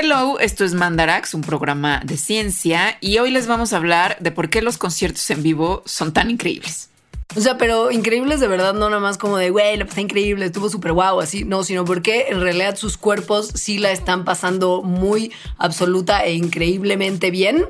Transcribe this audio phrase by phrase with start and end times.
[0.00, 4.30] Hello, esto es Mandarax, un programa de ciencia, y hoy les vamos a hablar de
[4.30, 6.90] por qué los conciertos en vivo son tan increíbles.
[7.34, 10.46] O sea, pero increíbles de verdad, no nada más como de, güey, lo pasé increíble,
[10.46, 14.82] estuvo súper guau, así, no, sino porque en realidad sus cuerpos sí la están pasando
[14.84, 17.66] muy absoluta e increíblemente bien,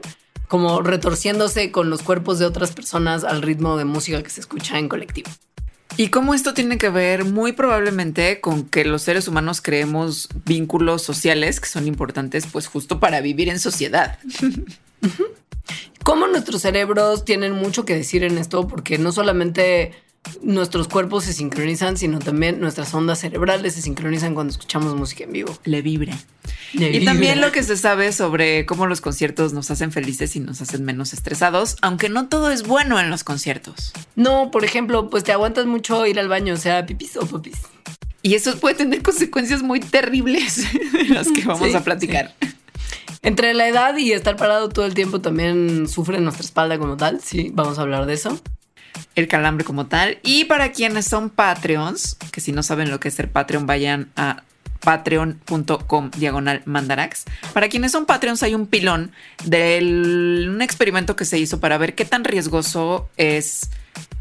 [0.49, 4.79] como retorciéndose con los cuerpos de otras personas al ritmo de música que se escucha
[4.79, 5.31] en colectivo.
[5.99, 11.03] Y cómo esto tiene que ver muy probablemente con que los seres humanos creemos vínculos
[11.03, 14.17] sociales que son importantes pues justo para vivir en sociedad.
[16.05, 19.93] Cómo nuestros cerebros tienen mucho que decir en esto porque no solamente
[20.43, 25.33] nuestros cuerpos se sincronizan, sino también nuestras ondas cerebrales se sincronizan cuando escuchamos música en
[25.33, 25.59] vivo.
[25.65, 26.17] Le vibra.
[26.73, 30.61] y también lo que se sabe sobre cómo los conciertos nos hacen felices y nos
[30.61, 33.93] hacen menos estresados, aunque no todo es bueno en los conciertos.
[34.17, 37.59] No, por ejemplo, pues te aguantas mucho ir al baño, o sea, pipis o popis.
[38.23, 42.35] Y eso puede tener consecuencias muy terribles, de las que vamos a platicar.
[43.23, 47.21] Entre la edad y estar parado todo el tiempo también sufre nuestra espalda como tal.
[47.21, 48.41] Sí, vamos a hablar de eso
[49.15, 50.19] el calambre como tal.
[50.23, 54.11] Y para quienes son Patreons, que si no saben lo que es ser Patreon, vayan
[54.17, 54.43] a
[54.81, 57.25] patreon.com diagonal mandarax.
[57.53, 59.13] Para quienes son Patreons hay un pilón
[59.45, 59.79] de
[60.49, 63.71] un experimento que se hizo para ver qué tan riesgoso es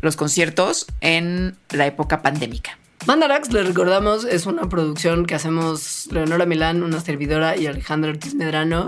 [0.01, 2.77] los conciertos en la época pandémica.
[3.05, 8.33] Mandarax, le recordamos, es una producción que hacemos Leonora Milán, una servidora, y Alejandro Ortiz
[8.33, 8.87] Medrano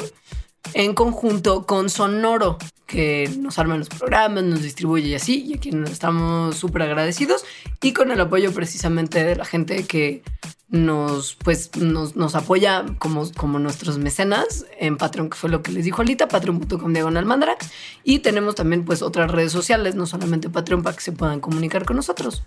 [0.73, 5.59] en conjunto con Sonoro, que nos arma los programas, nos distribuye y así, y a
[5.59, 7.45] quienes estamos súper agradecidos,
[7.81, 10.23] y con el apoyo precisamente de la gente que
[10.69, 15.85] nos, pues, nos, apoya como, como nuestros mecenas en Patreon, que fue lo que les
[15.85, 17.69] dijo ahorita, patreon.com diagonal mandarax,
[18.03, 21.85] y tenemos también pues otras redes sociales, no solamente Patreon, para que se puedan comunicar
[21.85, 22.43] con nosotros.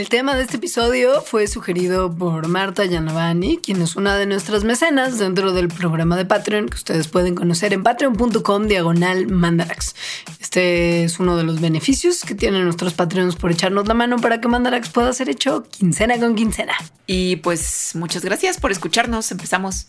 [0.00, 4.64] El tema de este episodio fue sugerido por Marta Yanavani, quien es una de nuestras
[4.64, 9.94] mecenas dentro del programa de Patreon que ustedes pueden conocer en patreon.com diagonal mandarax.
[10.40, 14.40] Este es uno de los beneficios que tienen nuestros Patreons por echarnos la mano para
[14.40, 16.72] que Mandarax pueda ser hecho quincena con quincena.
[17.06, 19.30] Y pues muchas gracias por escucharnos.
[19.30, 19.88] Empezamos.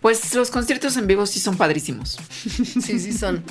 [0.00, 2.18] Pues los conciertos en vivo sí son padrísimos.
[2.80, 3.44] Sí, sí son.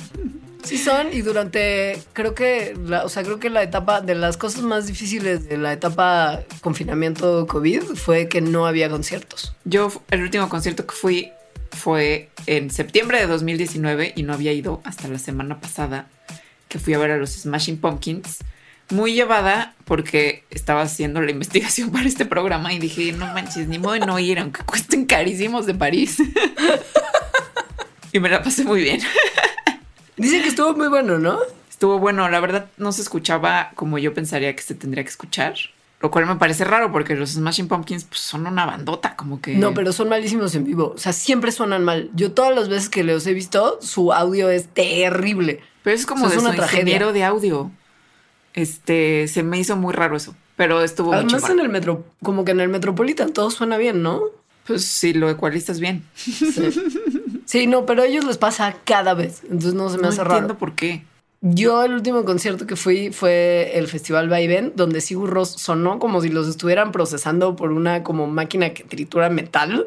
[0.64, 4.36] Sí son y durante, creo que, la, o sea, creo que la etapa de las
[4.36, 9.54] cosas más difíciles de la etapa confinamiento COVID fue que no había conciertos.
[9.64, 11.32] Yo, el último concierto que fui
[11.72, 16.08] fue en septiembre de 2019 y no había ido hasta la semana pasada
[16.68, 18.38] que fui a ver a los Smashing Pumpkins
[18.90, 23.78] muy llevada porque estaba haciendo la investigación para este programa y dije, no manches, ni
[23.78, 26.18] modo de no ir, aunque cuesten carísimos de París.
[28.12, 29.00] y me la pasé muy bien.
[30.16, 31.38] Dicen que estuvo muy bueno, ¿no?
[31.70, 35.54] Estuvo bueno, la verdad no se escuchaba como yo pensaría que se tendría que escuchar.
[36.00, 39.54] Lo cual me parece raro porque los Smashing Pumpkins pues, son una bandota, como que.
[39.56, 40.92] No, pero son malísimos en vivo.
[40.94, 42.10] O sea, siempre suenan mal.
[42.14, 45.60] Yo todas las veces que los he visto, su audio es terrible.
[45.82, 47.70] Pero es como de es una ingeniero de audio.
[48.54, 52.52] Este, se me hizo muy raro eso, pero estuvo Además en el metro, como que
[52.52, 54.22] en el Metropolitan todo suena bien, ¿no?
[54.66, 56.04] Pues sí, lo ecualistas bien.
[57.46, 57.66] Sí.
[57.66, 60.30] no, pero a ellos les pasa cada vez, entonces no se me hace raro.
[60.30, 61.04] No entiendo por qué.
[61.42, 66.20] Yo el último concierto que fui fue el Festival Vaivén, donde Sigur Ross sonó como
[66.20, 69.86] si los estuvieran procesando por una como máquina que tritura metal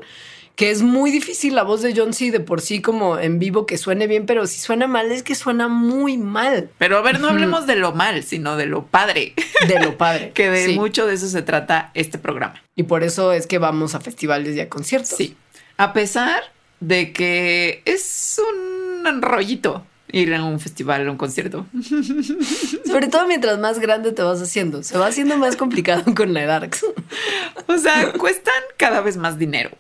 [0.56, 2.32] que es muy difícil la voz de John C.
[2.32, 5.36] de por sí como en vivo que suene bien, pero si suena mal es que
[5.36, 6.70] suena muy mal.
[6.78, 9.34] Pero a ver, no hablemos de lo mal, sino de lo padre.
[9.68, 10.32] De lo padre.
[10.36, 12.62] que de mucho de eso se trata este programa.
[12.76, 15.18] Y por eso es que vamos a festivales y a conciertos.
[15.18, 15.36] Sí.
[15.78, 16.44] A pesar
[16.80, 18.40] de que es
[19.06, 21.66] un rollito ir a un festival, a un concierto.
[22.86, 24.84] Sobre todo mientras más grande te vas haciendo.
[24.84, 26.70] Se va haciendo más complicado con la edad.
[27.68, 29.72] O sea, cuestan cada vez más dinero.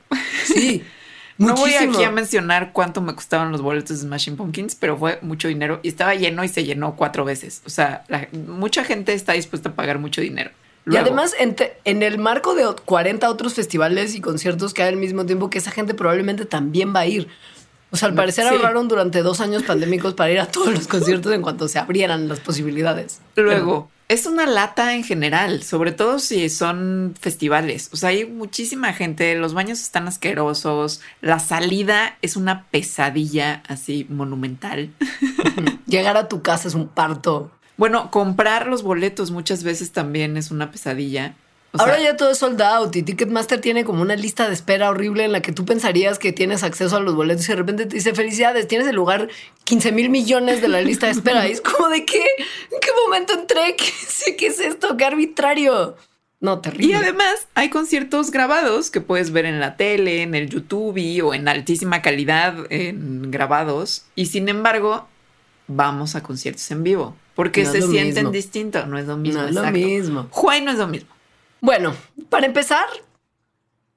[0.46, 0.84] Sí.
[1.36, 5.18] No voy aquí a mencionar cuánto me costaban los boletos de Smashing Pumpkins, pero fue
[5.24, 7.64] mucho dinero y estaba lleno y se llenó cuatro veces.
[7.66, 8.04] O sea,
[8.48, 10.52] mucha gente está dispuesta a pagar mucho dinero.
[10.86, 14.98] Y además, en, en, el marco de 40 otros festivales y conciertos que hay al
[14.98, 17.28] mismo tiempo, que esa gente probablemente también va a ir.
[17.94, 21.32] O sea, al parecer ahorraron durante dos años pandémicos para ir a todos los conciertos
[21.32, 23.22] en cuanto se abrieran las posibilidades.
[23.36, 27.92] Luego, es una lata en general, sobre todo si son festivales.
[27.94, 34.08] O sea, hay muchísima gente, los baños están asquerosos, la salida es una pesadilla así
[34.10, 34.90] monumental.
[35.86, 37.52] Llegar a tu casa es un parto.
[37.78, 41.36] Bueno, comprar los boletos muchas veces también es una pesadilla.
[41.76, 44.54] O Ahora sea, ya todo es sold out y Ticketmaster tiene como una lista de
[44.54, 47.56] espera horrible en la que tú pensarías que tienes acceso a los boletos y de
[47.56, 49.28] repente te dice felicidades, tienes el lugar
[49.64, 51.48] 15 mil millones de la lista de espera.
[51.48, 53.76] Y es como de qué, ¿en qué momento entré?
[53.76, 54.96] ¿Qué, qué es esto?
[54.98, 55.96] ¡Qué arbitrario!
[56.40, 56.88] No, terrible.
[56.88, 61.34] Y además hay conciertos grabados que puedes ver en la tele, en el YouTube o
[61.34, 64.06] en altísima calidad en grabados.
[64.14, 65.08] Y sin embargo,
[65.68, 67.16] vamos a conciertos en vivo.
[67.34, 68.32] Porque No se sienten mismo.
[68.32, 69.42] distintos, no es lo mismo.
[69.42, 70.28] no es lo mismo.
[70.30, 71.13] Juay no es lo mismo.
[71.64, 71.96] Bueno,
[72.28, 72.86] para empezar,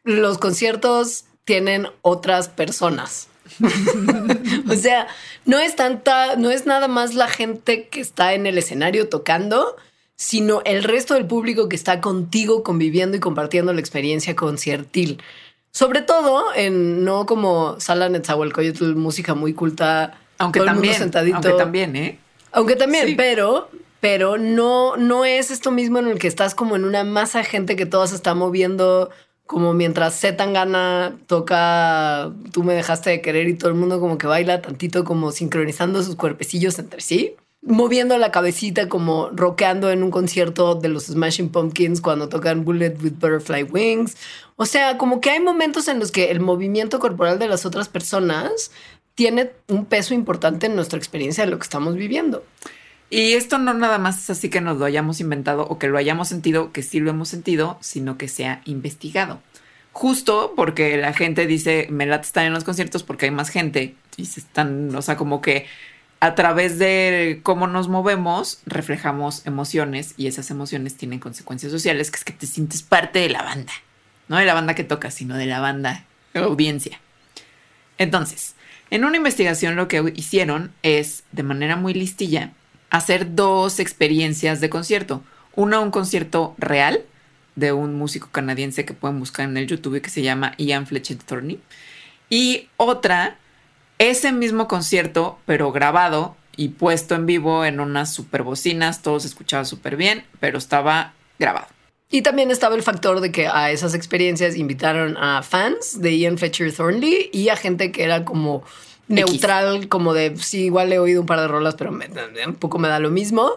[0.05, 3.27] los conciertos tienen otras personas.
[4.71, 5.09] o sea,
[5.47, 9.75] no es tanta, no es nada más la gente que está en el escenario tocando,
[10.15, 15.21] sino el resto del público que está contigo conviviendo y compartiendo la experiencia conciertil.
[15.73, 20.99] Sobre todo en no como sala Netzahualcoyotl, música muy culta, Aunque todo el mundo también,
[21.01, 21.37] sentadito.
[21.37, 22.19] aunque también, ¿eh?
[22.53, 23.15] Aunque también, Sí.
[23.17, 23.69] pero,
[24.01, 27.45] pero no, no es esto mismo en el que estás como en una masa de
[27.45, 29.11] gente que todos está moviendo,
[29.47, 34.27] como mientras Zetangana toca Tú me dejaste de querer y todo el mundo como que
[34.27, 37.37] baila tantito como sincronizando sus cuerpecillos entre sí.
[37.63, 42.97] Moviendo la cabecita como rockeando en un concierto de los Smashing Pumpkins cuando tocan Bullet
[43.03, 44.17] with Butterfly Wings.
[44.57, 47.89] O sea, como que hay momentos en los que el movimiento corporal de las otras
[47.89, 48.71] personas
[49.17, 52.45] tiene un peso importante en nuestra experiencia de lo que estamos viviendo.
[53.09, 55.99] Y esto no nada más es así que nos lo hayamos inventado o que lo
[55.99, 59.41] hayamos sentido, que sí lo hemos sentido, sino que se ha investigado.
[59.93, 63.95] Justo porque la gente dice, me late estar en los conciertos porque hay más gente
[64.17, 65.67] y se están, o sea, como que
[66.21, 72.17] a través de cómo nos movemos reflejamos emociones y esas emociones tienen consecuencias sociales, que
[72.19, 73.73] es que te sientes parte de la banda,
[74.29, 77.01] no de la banda que tocas, sino de la banda, la audiencia.
[77.99, 78.55] Entonces,
[78.91, 82.53] en una investigación lo que hicieron es, de manera muy listilla,
[82.91, 85.23] hacer dos experiencias de concierto.
[85.55, 87.05] Una, un concierto real
[87.55, 91.17] de un músico canadiense que pueden buscar en el YouTube que se llama Ian Fletcher
[91.17, 91.61] Thorney.
[92.29, 93.39] Y otra,
[93.99, 99.29] ese mismo concierto, pero grabado y puesto en vivo en unas super bocinas, todo se
[99.29, 101.69] escuchaba súper bien, pero estaba grabado.
[102.11, 106.39] Y también estaba el factor de que a esas experiencias invitaron a fans de Ian
[106.39, 108.63] Fletcher Thornley y a gente que era como
[109.09, 112.09] neutral, como de sí, igual he oído un par de rolas, pero me-
[112.47, 113.53] un poco me da lo mismo.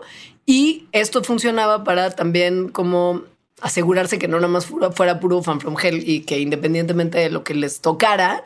[0.45, 3.21] Y esto funcionaba para también como
[3.61, 7.29] asegurarse que no nada más fuera, fuera puro fan from hell y que independientemente de
[7.29, 8.43] lo que les tocara,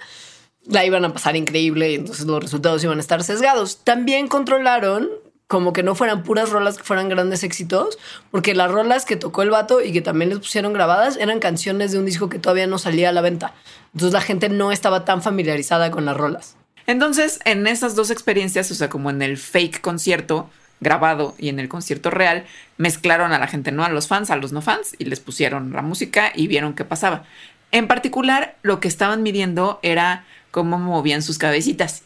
[0.65, 3.77] la iban a pasar increíble y entonces los resultados iban a estar sesgados.
[3.83, 5.09] También controlaron
[5.47, 7.99] como que no fueran puras rolas que fueran grandes éxitos,
[8.31, 11.91] porque las rolas que tocó el vato y que también les pusieron grabadas eran canciones
[11.91, 13.53] de un disco que todavía no salía a la venta.
[13.93, 16.55] Entonces la gente no estaba tan familiarizada con las rolas.
[16.87, 20.49] Entonces, en esas dos experiencias, o sea, como en el fake concierto
[20.79, 22.45] grabado y en el concierto real,
[22.77, 25.71] mezclaron a la gente, no a los fans, a los no fans, y les pusieron
[25.71, 27.23] la música y vieron qué pasaba.
[27.71, 32.03] En particular, lo que estaban midiendo era cómo movían sus cabecitas.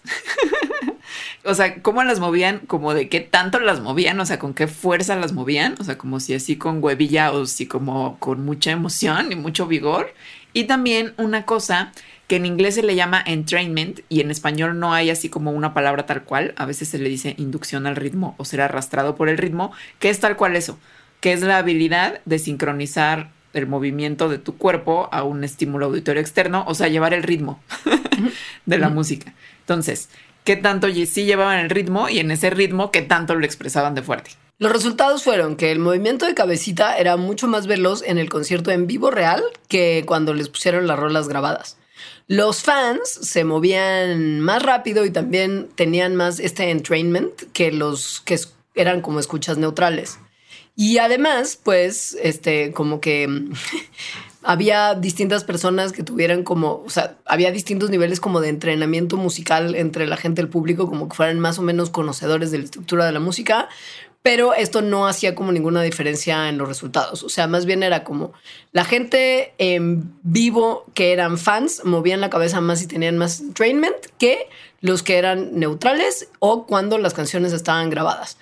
[1.44, 4.68] o sea, cómo las movían, como de qué tanto las movían, o sea, con qué
[4.68, 8.72] fuerza las movían, o sea, como si así con huevilla o si como con mucha
[8.72, 10.14] emoción y mucho vigor.
[10.54, 11.92] Y también una cosa
[12.28, 15.74] que en inglés se le llama entrainment y en español no hay así como una
[15.74, 19.30] palabra tal cual, a veces se le dice inducción al ritmo o ser arrastrado por
[19.30, 20.78] el ritmo, que es tal cual eso,
[21.22, 26.22] que es la habilidad de sincronizar el movimiento de tu cuerpo a un estímulo auditorio
[26.22, 27.62] externo, o sea, llevar el ritmo
[28.66, 29.34] de la música.
[29.62, 30.10] Entonces,
[30.44, 34.04] ¿qué tanto sí llevaban el ritmo y en ese ritmo qué tanto lo expresaban de
[34.04, 34.32] fuerte?
[34.60, 38.72] Los resultados fueron que el movimiento de cabecita era mucho más veloz en el concierto
[38.72, 41.78] en vivo real que cuando les pusieron las rolas grabadas.
[42.28, 48.38] Los fans se movían más rápido y también tenían más este entrainment que los que
[48.76, 50.20] eran como escuchas neutrales.
[50.76, 53.52] Y además, pues, este, como que mm,
[54.44, 59.74] había distintas personas que tuvieran como, o sea, había distintos niveles como de entrenamiento musical
[59.74, 63.06] entre la gente del público, como que fueran más o menos conocedores de la estructura
[63.06, 63.70] de la música,
[64.28, 67.24] pero esto no hacía como ninguna diferencia en los resultados.
[67.24, 68.34] O sea, más bien era como
[68.74, 73.96] la gente en vivo que eran fans movían la cabeza más y tenían más entrainment
[74.20, 74.50] que
[74.82, 78.38] los que eran neutrales o cuando las canciones estaban grabadas.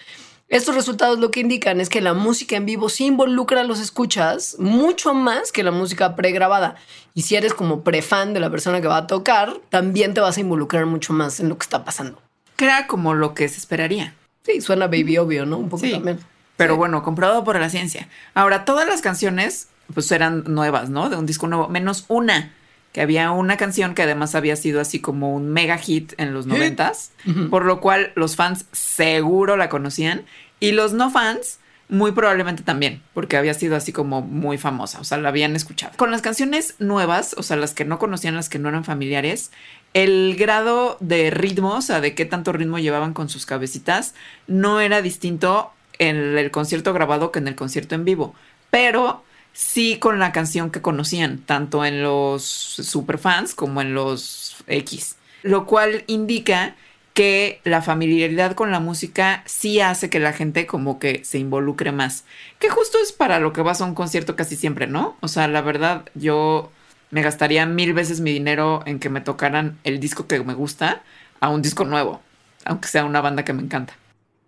[0.50, 3.80] Estos resultados lo que indican es que la música en vivo sí involucra a los
[3.80, 6.78] escuchas mucho más que la música pregrabada.
[7.14, 10.38] Y si eres como prefan de la persona que va a tocar, también te vas
[10.38, 12.20] a involucrar mucho más en lo que está pasando.
[12.58, 14.16] Era como lo que se esperaría.
[14.46, 15.58] Sí, suena baby obvio, ¿no?
[15.58, 15.92] Un poco Sí.
[15.92, 16.20] también.
[16.58, 16.78] Pero Sí.
[16.78, 18.08] bueno, comprobado por la ciencia.
[18.34, 21.10] Ahora, todas las canciones, pues eran nuevas, ¿no?
[21.10, 22.54] De un disco nuevo, menos una,
[22.94, 26.46] que había una canción que además había sido así como un mega hit en los
[26.46, 27.12] noventas,
[27.50, 30.24] por lo cual los fans seguro la conocían
[30.62, 31.60] y los no fans
[31.90, 35.92] muy probablemente también, porque había sido así como muy famosa, o sea, la habían escuchado.
[35.98, 39.52] Con las canciones nuevas, o sea, las que no conocían, las que no eran familiares,
[39.96, 44.14] el grado de ritmo, o sea, de qué tanto ritmo llevaban con sus cabecitas,
[44.46, 48.36] no era distinto en el concierto grabado que en el concierto en vivo,
[48.70, 49.24] pero
[49.54, 55.66] sí con la canción que conocían, tanto en los superfans como en los X, lo
[55.66, 56.76] cual indica
[57.14, 61.94] que la familiaridad con la música sí hace que la gente como que se involucre
[61.94, 62.26] más.
[62.60, 65.16] Que justo es para lo que vas a un concierto casi siempre, ¿no?
[65.22, 66.70] O sea, la verdad, yo
[67.16, 71.02] me gastaría mil veces mi dinero en que me tocaran el disco que me gusta
[71.40, 72.20] a un disco nuevo,
[72.66, 73.94] aunque sea una banda que me encanta.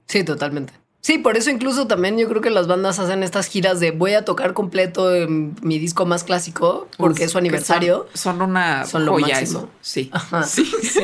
[0.06, 0.74] Sí, totalmente.
[1.00, 4.16] Sí, por eso incluso también yo creo que las bandas hacen estas giras de voy
[4.16, 8.10] a tocar completo en mi disco más clásico porque es su aniversario.
[8.14, 9.60] Son, son una Son lo joya máximo.
[9.60, 9.70] eso.
[9.80, 10.10] Sí.
[10.12, 10.44] Ajá.
[10.44, 10.66] sí.
[10.84, 11.00] sí.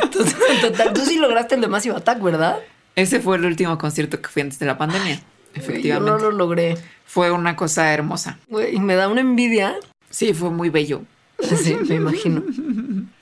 [0.00, 2.60] Entonces, total, tú sí lograste el de Massive Attack, ¿verdad?
[2.94, 5.20] Ese fue el último concierto que fui antes de la pandemia.
[5.52, 5.88] Efectivamente.
[5.88, 6.78] Yo no lo logré.
[7.04, 8.38] Fue una cosa hermosa.
[8.46, 9.74] Güey, me da una envidia.
[10.10, 11.02] Sí, fue muy bello.
[11.40, 12.42] Sí, me imagino.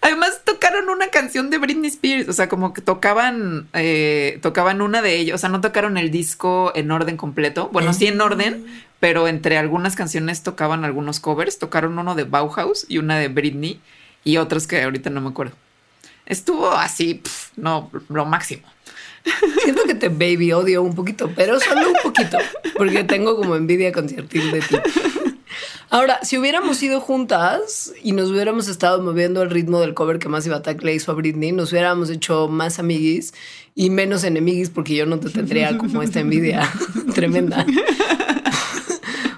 [0.00, 5.02] Además tocaron una canción de Britney Spears, o sea, como que tocaban, eh, tocaban una
[5.02, 8.64] de ellos, o sea, no tocaron el disco en orden completo, bueno, sí en orden,
[9.00, 13.81] pero entre algunas canciones tocaban algunos covers, tocaron uno de Bauhaus y una de Britney
[14.25, 15.55] y otros que ahorita no me acuerdo.
[16.25, 18.62] Estuvo así, pf, no, lo máximo.
[19.62, 22.38] Siento que te baby odio un poquito, pero solo un poquito,
[22.76, 24.76] porque tengo como envidia conciertil de ti.
[25.88, 30.28] Ahora, si hubiéramos ido juntas y nos hubiéramos estado moviendo al ritmo del cover que
[30.28, 33.33] Massive Attack le hizo a Britney, nos hubiéramos hecho más amiguis
[33.75, 36.69] y menos enemiguis, porque yo no te tendría como esta envidia
[37.14, 37.64] tremenda.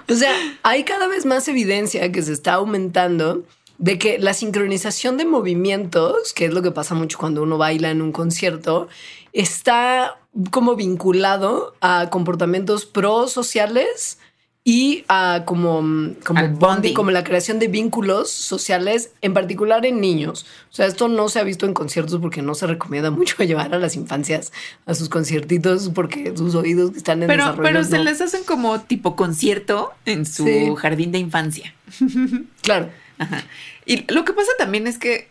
[0.09, 3.43] O sea, hay cada vez más evidencia que se está aumentando
[3.77, 7.91] de que la sincronización de movimientos, que es lo que pasa mucho cuando uno baila
[7.91, 8.87] en un concierto,
[9.33, 10.19] está
[10.51, 14.17] como vinculado a comportamientos prosociales
[14.65, 15.77] y a como,
[16.23, 16.93] como Al bonding, bonding.
[16.93, 20.45] como la creación de vínculos sociales, en particular en niños.
[20.69, 23.73] O sea, esto no se ha visto en conciertos porque no se recomienda mucho llevar
[23.73, 24.51] a las infancias
[24.85, 27.63] a sus conciertitos porque sus oídos están en Pero, desarrollo.
[27.67, 30.67] pero se no- les hacen como tipo concierto en su Sí.
[30.77, 31.73] jardín de infancia.
[32.61, 32.89] Claro.
[33.17, 33.43] Ajá.
[33.85, 35.29] Y lo que pasa también es que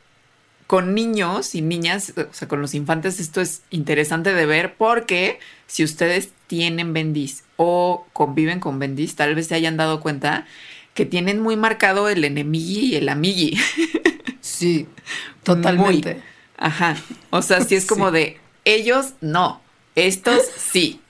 [0.67, 5.39] con niños y niñas, o sea, con los infantes, esto es interesante de ver porque
[5.67, 10.47] si ustedes tienen bendiz o conviven con bendiz, tal vez se hayan dado cuenta
[10.95, 13.59] que tienen muy marcado el enemigui y el amigui.
[14.41, 14.87] Sí,
[15.43, 16.15] totalmente.
[16.15, 16.23] Muy.
[16.57, 16.97] Ajá.
[17.31, 19.61] O sea, sí es como de ellos no,
[19.95, 21.01] estos sí.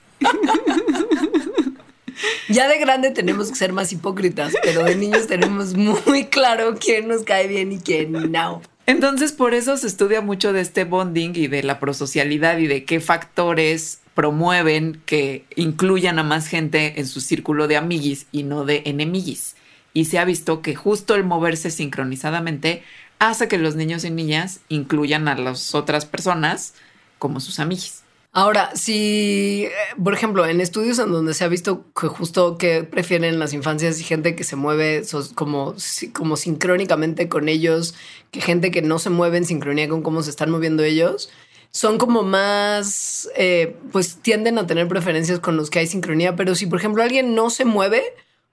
[2.49, 7.07] Ya de grande tenemos que ser más hipócritas, pero de niños tenemos muy claro quién
[7.07, 8.61] nos cae bien y quién no.
[8.87, 12.85] Entonces, por eso se estudia mucho de este bonding y de la prosocialidad y de
[12.85, 18.65] qué factores promueven que incluyan a más gente en su círculo de amiguis y no
[18.65, 19.55] de enemiguis.
[19.93, 22.83] Y se ha visto que justo el moverse sincronizadamente
[23.19, 26.73] hace que los niños y niñas incluyan a las otras personas
[27.17, 28.03] como sus amiguis.
[28.31, 32.83] Ahora, si, eh, por ejemplo, en estudios en donde se ha visto que justo que
[32.83, 35.01] prefieren las infancias y gente que se mueve
[35.33, 35.75] como,
[36.13, 37.95] como sincrónicamente con ellos,
[38.29, 41.31] que gente que no se mueve en sincronía con cómo se están moviendo ellos,
[41.71, 46.55] son como más, eh, pues tienden a tener preferencias con los que hay sincronía, pero
[46.55, 48.03] si, por ejemplo, alguien no se mueve,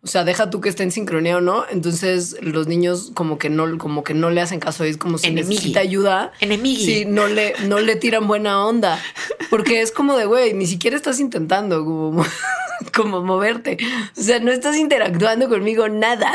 [0.03, 3.51] o sea, deja tú que esté en sincronía o no, entonces los niños como que
[3.51, 5.55] no, como que no le hacen caso, es como si Enemigui.
[5.55, 6.33] necesita ayuda.
[6.41, 6.85] Enemigui.
[6.85, 9.03] Sí, no le, no le tiran buena onda.
[9.51, 12.25] Porque es como de, güey, ni siquiera estás intentando como,
[12.95, 13.79] como moverte.
[14.17, 16.31] O sea, no estás interactuando conmigo nada.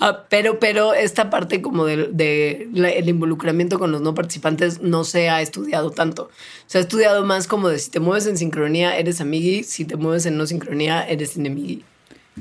[0.00, 4.80] Ah, pero, pero esta parte como del de la- el involucramiento con los no participantes
[4.82, 6.30] no se ha estudiado tanto.
[6.66, 9.96] Se ha estudiado más como de si te mueves en sincronía, eres amigui, si te
[9.96, 11.84] mueves en no sincronía, eres enemigui.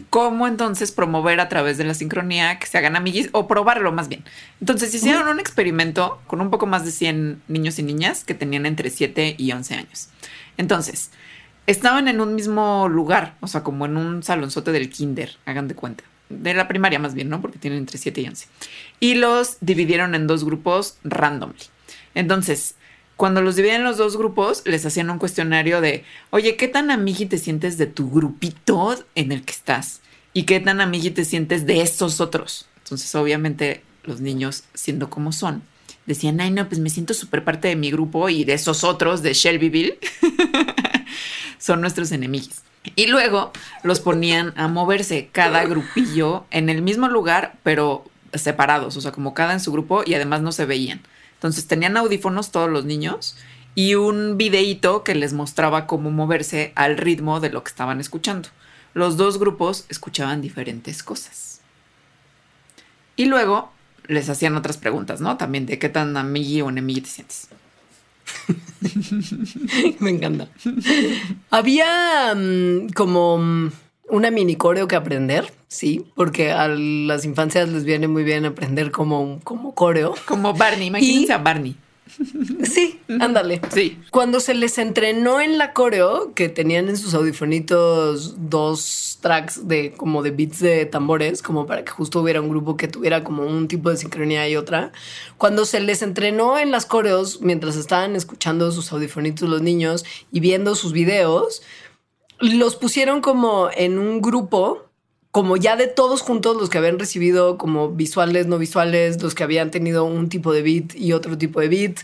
[0.09, 4.09] cómo entonces promover a través de la sincronía que se hagan amiguis o probarlo más
[4.09, 4.25] bien.
[4.59, 8.65] Entonces hicieron un experimento con un poco más de 100 niños y niñas que tenían
[8.65, 10.09] entre 7 y 11 años.
[10.57, 11.11] Entonces,
[11.65, 15.75] estaban en un mismo lugar, o sea, como en un salonzote del kinder, hagan de
[15.75, 16.03] cuenta.
[16.41, 17.41] De la primaria más bien, ¿no?
[17.41, 18.47] Porque tienen entre 7 y 11.
[18.99, 21.63] Y los dividieron en dos grupos randomly.
[22.13, 22.75] Entonces,
[23.15, 26.91] cuando los dividían en los dos grupos, les hacían un cuestionario de, oye, ¿qué tan
[26.91, 30.01] amigui te sientes de tu grupito en el que estás?
[30.33, 32.67] ¿Y qué tan amigui te sientes de esos otros?
[32.83, 35.63] Entonces, obviamente, los niños, siendo como son,
[36.05, 39.21] decían, ay, no, pues me siento súper parte de mi grupo y de esos otros
[39.21, 39.97] de Shelbyville
[41.57, 42.61] son nuestros enemigos.
[42.95, 43.51] Y luego
[43.83, 49.33] los ponían a moverse cada grupillo en el mismo lugar, pero separados, o sea, como
[49.33, 51.01] cada en su grupo y además no se veían.
[51.33, 53.35] Entonces tenían audífonos todos los niños
[53.75, 58.49] y un videíto que les mostraba cómo moverse al ritmo de lo que estaban escuchando.
[58.93, 61.59] Los dos grupos escuchaban diferentes cosas.
[63.17, 63.71] Y luego
[64.07, 65.37] les hacían otras preguntas, ¿no?
[65.37, 67.49] También de qué tan amigui o te sientes.
[69.99, 70.47] Me encanta.
[71.49, 73.71] Había mm, como mm,
[74.09, 78.91] una mini coreo que aprender, sí, porque a las infancias les viene muy bien aprender
[78.91, 80.15] como, como coreo.
[80.25, 81.75] Como Barney, imagínense a Barney.
[82.63, 83.61] Sí, ándale.
[83.71, 83.99] Sí.
[84.11, 89.93] Cuando se les entrenó en la coreo, que tenían en sus audifonitos dos tracks de
[89.93, 93.43] como de beats de tambores, como para que justo hubiera un grupo que tuviera como
[93.43, 94.91] un tipo de sincronía y otra.
[95.37, 100.39] Cuando se les entrenó en las coreos, mientras estaban escuchando sus audifonitos los niños y
[100.39, 101.63] viendo sus videos,
[102.39, 104.85] los pusieron como en un grupo
[105.35, 109.43] como ya de todos juntos los que habían recibido como visuales, no visuales, los que
[109.43, 111.97] habían tenido un tipo de beat y otro tipo de beat.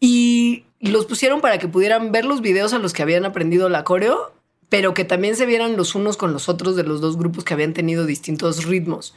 [0.00, 3.84] Y los pusieron para que pudieran ver los videos a los que habían aprendido la
[3.84, 4.32] coreo,
[4.68, 7.54] pero que también se vieran los unos con los otros de los dos grupos que
[7.54, 9.14] habían tenido distintos ritmos.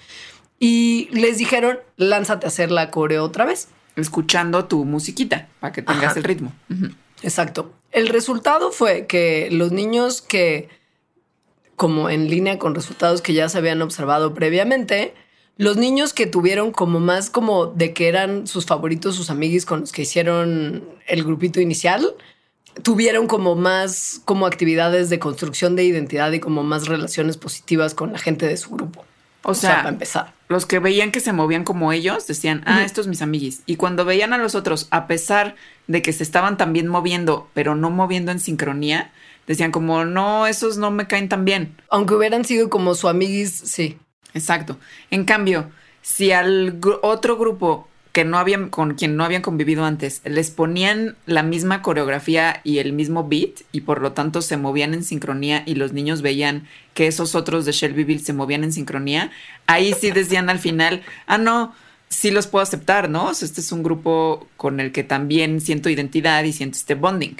[0.59, 3.69] Y les dijeron, lánzate a hacer la coreo otra vez.
[3.95, 6.19] Escuchando tu musiquita para que tengas Ajá.
[6.19, 6.53] el ritmo.
[7.23, 7.73] Exacto.
[7.91, 10.69] El resultado fue que los niños que,
[11.81, 15.15] como en línea con resultados que ya se habían observado previamente,
[15.57, 19.79] los niños que tuvieron como más como de que eran sus favoritos, sus amiguis con
[19.79, 22.05] los que hicieron el grupito inicial,
[22.83, 28.13] tuvieron como más como actividades de construcción de identidad y como más relaciones positivas con
[28.13, 29.03] la gente de su grupo.
[29.41, 30.33] O sea, para empezar.
[30.49, 32.85] los que veían que se movían como ellos decían, ah, Ujú.
[32.85, 33.63] estos mis amiguis.
[33.65, 35.55] Y cuando veían a los otros, a pesar
[35.87, 39.11] de que se estaban también moviendo, pero no moviendo en sincronía,
[39.47, 41.75] decían como, no, esos no me caen tan bien.
[41.89, 43.97] Aunque hubieran sido como su amiguis, sí.
[44.33, 44.77] Exacto.
[45.09, 45.69] En cambio,
[46.01, 51.15] si al otro grupo que no habían, con quien no habían convivido antes, les ponían
[51.25, 55.63] la misma coreografía y el mismo beat, y por lo tanto se movían en sincronía,
[55.65, 59.31] y los niños veían que esos otros de Shelbyville se movían en sincronía,
[59.65, 61.73] ahí sí decían al final, ah, no,
[62.09, 63.27] sí los puedo aceptar, ¿no?
[63.27, 66.95] O sea, este es un grupo con el que también siento identidad y siento este
[66.95, 67.37] bonding.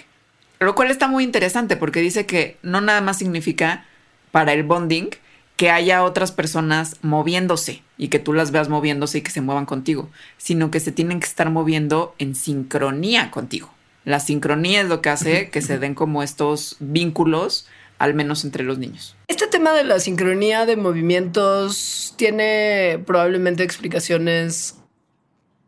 [0.62, 3.84] Lo cual está muy interesante porque dice que no nada más significa
[4.32, 5.10] para el bonding
[5.58, 9.65] que haya otras personas moviéndose y que tú las veas moviéndose y que se muevan
[9.65, 13.74] contigo, sino que se tienen que estar moviendo en sincronía contigo.
[14.06, 18.63] La sincronía es lo que hace que se den como estos vínculos, al menos entre
[18.63, 19.15] los niños.
[19.28, 24.76] Este tema de la sincronía de movimientos tiene probablemente explicaciones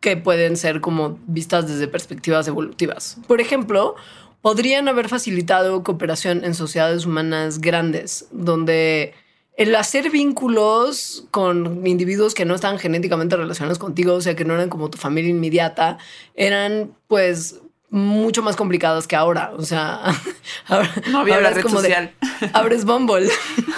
[0.03, 3.17] que pueden ser como vistas desde perspectivas evolutivas.
[3.25, 3.95] Por ejemplo,
[4.43, 9.13] podrían haber facilitado cooperación en sociedades humanas grandes, donde
[9.55, 14.53] el hacer vínculos con individuos que no estaban genéticamente relacionados contigo, o sea, que no
[14.53, 15.97] eran como tu familia inmediata,
[16.35, 19.53] eran pues mucho más complicadas que ahora.
[19.55, 20.01] O sea,
[20.67, 22.13] ahora, No había ahora la es red como de, social.
[22.53, 23.29] abres Bumble.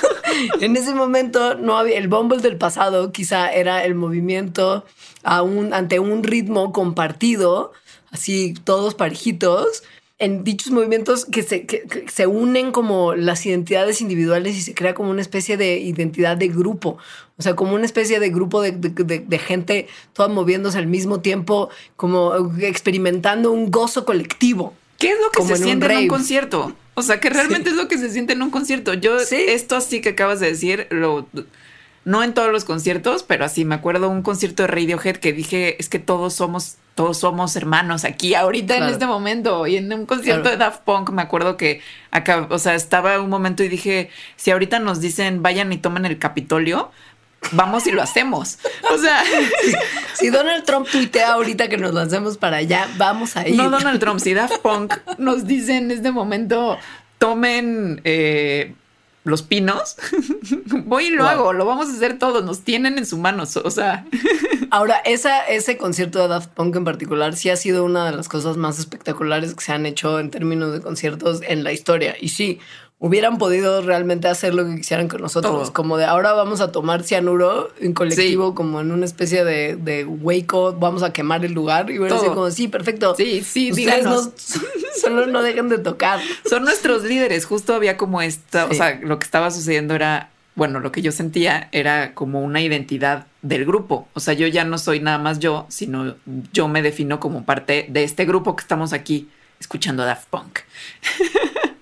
[0.62, 4.84] en ese momento no había el Bumble del pasado, quizá era el movimiento
[5.24, 7.72] a un- ante un ritmo compartido,
[8.10, 9.84] así todos parejitos.
[10.18, 14.74] En dichos movimientos que se, que- que se unen como las identidades individuales y se
[14.74, 16.98] crea como una especie de identidad de grupo.
[17.38, 20.88] O sea, como una especie de grupo de, de- de- de gente toda moviéndose al
[20.88, 24.74] mismo tiempo, como experimentando un gozo colectivo.
[25.00, 26.76] ¿Qué es lo que Como se en un siente en un concierto?
[26.94, 28.94] O sea, que realmente es lo que se siente en un concierto.
[28.94, 29.36] Yo, Sí.
[29.50, 31.28] esto así que acabas de decir, lo,
[32.06, 35.76] no en todos los conciertos, pero así me acuerdo un concierto de Radiohead que dije,
[35.80, 39.66] es que todos somos, todos somos hermanos aquí, ahorita en este momento.
[39.68, 40.58] Y en un concierto Claro.
[40.58, 44.52] de Daft Punk me acuerdo que acá, o sea, estaba un momento y dije, si
[44.52, 46.92] ahorita nos dicen vayan y tomen el Capitolio,
[47.52, 48.60] vamos y lo hacemos.
[48.94, 49.22] O sea,
[50.14, 53.56] Si Donald Trump tuitea ahorita que nos lancemos para allá, vamos a ir.
[53.56, 56.78] No Donald Trump, si Daft Punk nos dice en este momento,
[57.18, 58.74] tomen eh,
[59.26, 59.98] los pinos,
[60.86, 61.32] voy y lo Wow.
[61.32, 64.06] hago, lo vamos a hacer todos, nos tienen en sus manos, o sea,
[64.72, 68.28] Ahora, esa, ese concierto de Daft Punk en particular sí ha sido una de las
[68.28, 72.16] cosas más espectaculares que se han hecho en términos de conciertos en la historia.
[72.20, 72.60] Y sí,
[72.98, 75.52] hubieran podido realmente hacer lo que quisieran con nosotros.
[75.64, 75.74] Todo.
[75.74, 80.06] Como de ahora vamos a tomar cianuro en colectivo, como en una especie de, de
[80.06, 81.90] hueco, vamos a quemar el lugar.
[81.92, 82.24] Y hubiera Todo.
[82.24, 83.14] sido como, sí, perfecto.
[83.16, 84.22] sí, sí, Ustedes no,
[85.02, 86.20] solo no dejen de tocar.
[86.50, 88.76] Son nuestros líderes, justo había como esta, o Sí.
[88.76, 93.28] sea, lo que estaba sucediendo era, bueno, lo que yo sentía era como una identidad
[93.42, 96.16] del grupo, o sea, yo ya no soy nada más yo, sino
[96.54, 99.30] yo me defino como parte de este grupo que estamos aquí
[99.60, 100.60] escuchando Daft Punk.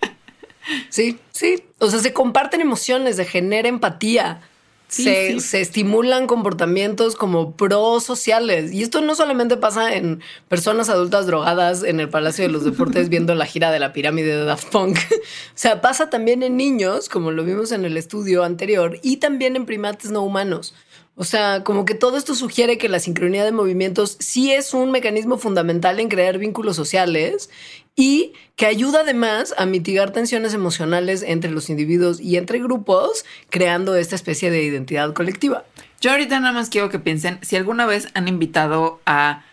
[0.89, 1.63] Sí, sí.
[1.80, 4.41] O sea, se comparten emociones, se genera empatía.
[4.88, 5.39] Sí, se, sí.
[5.39, 8.71] se estimulan comportamientos como prosociales.
[8.71, 13.10] Y esto no solamente pasa en personas adultas drogadas en el Palacio de los Deportes
[13.10, 14.99] viendo la gira de la pirámide de Daft Punk.
[15.12, 15.15] o
[15.56, 19.65] sea, pasa también en niños, como lo vimos en el estudio anterior, y también en
[19.65, 20.76] primates no humanos.
[21.15, 24.89] O sea, como que todo esto sugiere que la sincronía de movimientos sí es un
[24.89, 27.52] mecanismo fundamental en crear vínculos sociales
[27.95, 33.95] y que ayuda además a mitigar tensiones emocionales entre los individuos y entre grupos, creando
[33.95, 35.65] esta especie de identidad colectiva.
[36.02, 39.45] Yo ahorita nada más quiero que piensen si alguna vez han invitado a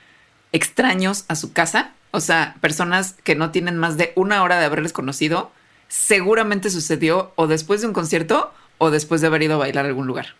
[0.52, 4.64] extraños a su casa, o sea, personas que no tienen más de una hora de
[4.64, 5.52] haberles conocido,
[5.88, 9.88] seguramente sucedió o después de un concierto o después de haber ido a bailar a
[9.88, 10.34] algún lugar.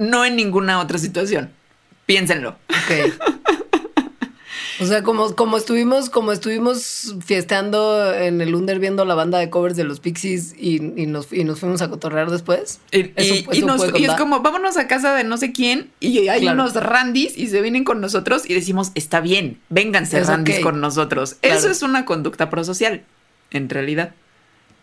[0.00, 1.50] No en ninguna otra situación.
[2.06, 2.56] Piénsenlo.
[2.68, 3.30] Ok.
[4.80, 9.50] O sea, como, como estuvimos, como estuvimos fiesteando en el Under viendo la banda de
[9.50, 12.80] covers de los Pixies y, y nos, y nos fuimos a cotorrear después.
[12.90, 15.90] Y, Eso- y eso nos- y es como, vámonos a casa de no sé quién
[16.00, 16.62] y hay Claro.
[16.62, 20.80] unos randis y se vienen con nosotros y decimos, está bien, vénganse Es randis con
[20.80, 21.34] nosotros.
[21.42, 21.58] Claro.
[21.58, 23.02] Eso es una conducta prosocial,
[23.50, 24.14] en realidad.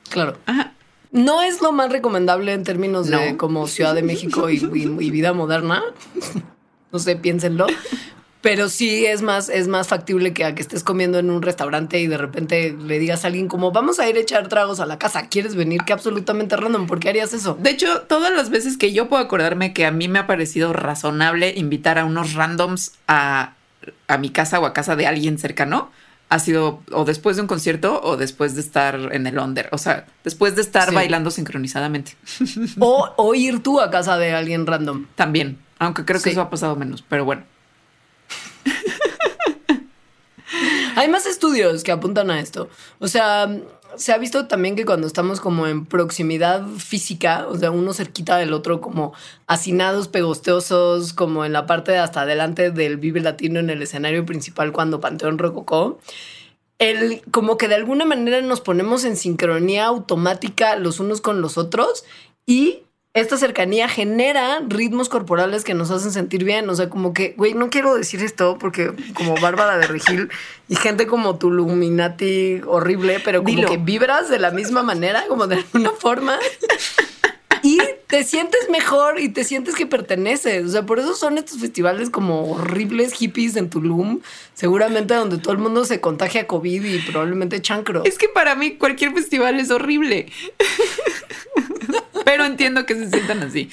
[0.09, 0.37] Claro.
[0.45, 0.73] Ajá.
[1.11, 5.11] No es lo más recomendable en términos de como Ciudad de México y, y- y
[5.11, 5.83] vida moderna.
[6.91, 7.67] No sé, piénsenlo.
[8.41, 11.99] Pero sí es más, es más factible que a que estés comiendo en un restaurante
[11.99, 14.85] y de repente le digas a alguien como vamos a ir a echar tragos a
[14.85, 15.27] la casa.
[15.27, 15.81] ¿Quieres venir?
[15.83, 16.87] Que absolutamente random.
[16.87, 17.57] ¿Por qué harías eso?
[17.59, 20.71] De hecho, todas las veces que yo puedo acordarme que a mí me ha parecido
[20.71, 23.53] razonable invitar a unos randoms a,
[24.07, 25.89] a mi casa o a casa de alguien cercano,
[26.29, 29.69] ha sido o después de un concierto o después de estar en el under.
[29.71, 30.95] O sea, después de estar Sí.
[30.95, 32.15] bailando sincronizadamente.
[32.79, 35.05] O, o ir tú a casa de alguien random.
[35.15, 35.59] También.
[35.79, 36.29] Aunque creo que Sí.
[36.31, 37.43] eso ha pasado menos, pero bueno.
[40.95, 42.69] Hay más estudios que apuntan a esto.
[42.99, 43.47] O sea,
[43.95, 48.37] se ha visto también que cuando estamos como en proximidad física, o sea, uno cerquita
[48.37, 49.13] del otro, como
[49.47, 54.25] hacinados, pegosteosos, como en la parte de hasta adelante del Vive Latino en el escenario
[54.25, 55.99] principal cuando Panteón Rococó.
[56.79, 61.57] El, como que de alguna manera nos ponemos en sincronía automática los unos con los
[61.57, 62.03] otros
[62.45, 66.69] y esta cercanía genera ritmos corporales que nos hacen sentir bien.
[66.69, 70.29] O sea, como que, güey, no quiero decir esto porque como Bárbara de Regil
[70.67, 73.69] y gente como tu Luminati horrible, pero como Dilo.
[73.69, 76.37] que vibras de la misma manera, como de alguna forma.
[77.63, 80.65] Y te sientes mejor y te sientes que perteneces.
[80.65, 84.21] O sea, por eso son estos festivales como horribles hippies en Tulum,
[84.53, 88.03] seguramente donde todo el mundo se contagia COVID y probablemente chancro.
[88.05, 90.31] Es que para mí cualquier festival es horrible.
[92.27, 93.69] Pero entiendo que se sientan así.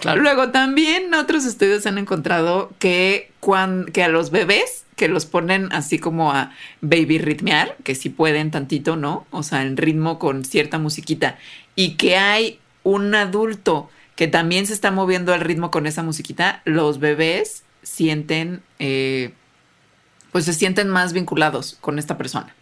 [0.00, 0.20] Claro.
[0.20, 5.72] Luego también otros estudios han encontrado que, cuan- que a los bebés que los ponen
[5.72, 9.26] así como a baby ritmear, que si pueden tantito, ¿no?
[9.30, 11.38] O sea, en ritmo con cierta musiquita,
[11.76, 16.62] y que hay un adulto que también se está moviendo al ritmo con esa musiquita,
[16.64, 19.32] los bebés sienten, eh,
[20.32, 22.54] pues se sienten más vinculados con esta persona.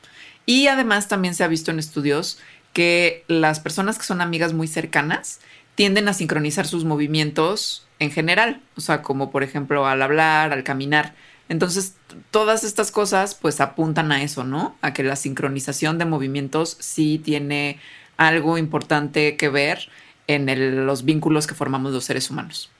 [0.46, 2.38] Y además también se ha visto en estudios
[2.72, 5.40] que las personas que son amigas muy cercanas
[5.74, 10.64] tienden a sincronizar sus movimientos en general, o sea, como por ejemplo al hablar, al
[10.64, 11.14] caminar.
[11.48, 11.94] Entonces,
[12.30, 14.76] todas estas cosas pues apuntan a eso, ¿no?
[14.80, 17.78] A que la sincronización de movimientos sí tiene
[18.16, 19.88] algo importante que ver
[20.26, 22.70] en los vínculos que formamos los seres humanos.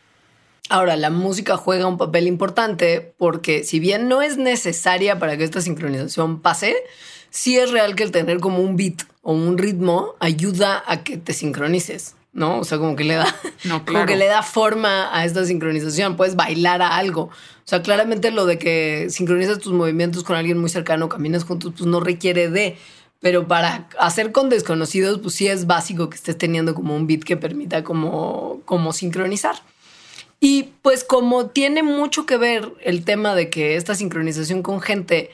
[0.68, 5.44] Ahora, la música juega un papel importante porque si bien no es necesaria para que
[5.44, 6.76] esta sincronización pase,
[7.32, 11.16] sí es real que el tener como un beat o un ritmo ayuda a que
[11.16, 12.58] te sincronices, ¿no?
[12.58, 16.16] O sea, como que le da, No, como que le da forma a esta sincronización,
[16.16, 17.22] puedes bailar a algo.
[17.22, 21.72] O sea, claramente lo de que sincronizas tus movimientos con alguien muy cercano, caminas juntos,
[21.76, 22.76] pues no requiere de...
[23.20, 27.22] Pero para hacer con desconocidos, pues sí es básico que estés teniendo como un beat
[27.22, 29.54] que permita como, como sincronizar.
[30.40, 35.30] Y pues como tiene mucho que ver el tema de que esta sincronización con gente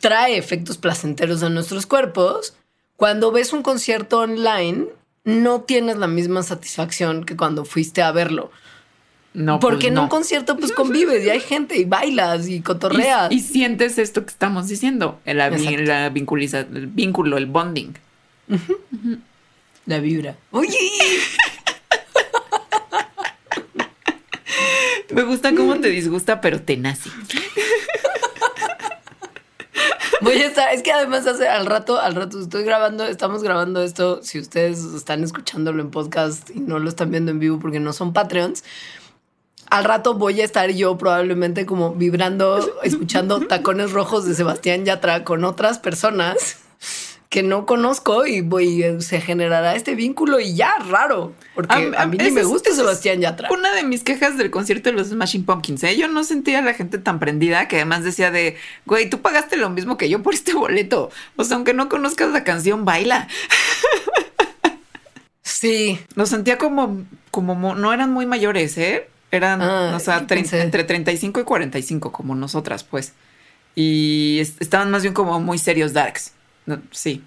[0.00, 2.54] trae efectos placenteros a nuestros cuerpos,
[2.96, 4.86] cuando ves un concierto online
[5.24, 8.50] no tienes la misma satisfacción que cuando fuiste a verlo.
[9.34, 10.02] No, Porque pues en no.
[10.04, 13.30] un concierto pues convives y hay gente y bailas y cotorreas.
[13.30, 17.92] Y, y sientes esto que estamos diciendo, el, la, la vinculiza- el vínculo, el bonding.
[19.84, 20.36] la vibra.
[20.52, 20.78] Oye,
[25.10, 27.10] Me gusta cómo te disgusta, pero te nace.
[30.20, 33.82] voy a estar, es que además hace al rato, al rato estoy grabando, estamos grabando
[33.82, 37.80] esto, si ustedes están escuchándolo en podcast y no lo están viendo en vivo porque
[37.80, 38.64] no son Patreons,
[39.68, 45.24] al rato voy a estar yo probablemente como vibrando, escuchando tacones rojos de Sebastián Yatra
[45.24, 46.65] con otras personas
[47.28, 51.34] que no conozco y, voy, se generará este vínculo y ya, raro.
[51.54, 53.48] Porque a, mí ni me gusta Sebastián Yatra.
[53.50, 55.96] Una de mis quejas del concierto de los Smashing Pumpkins, ¿eh?
[55.96, 59.56] Yo no sentía a la gente tan prendida que además decía de, güey, tú pagaste
[59.56, 61.10] lo mismo que yo por este boleto.
[61.34, 63.28] O sea, aunque no conozcas la canción, baila.
[65.42, 65.98] Sí.
[66.14, 69.08] Lo sentía como, como, no eran muy mayores, ¿eh?
[69.30, 73.14] Eran, ah, o sea, entre 35 y 45, como nosotras, pues.
[73.74, 76.32] Y estaban más bien como muy serios darks.
[76.90, 77.22] Sí.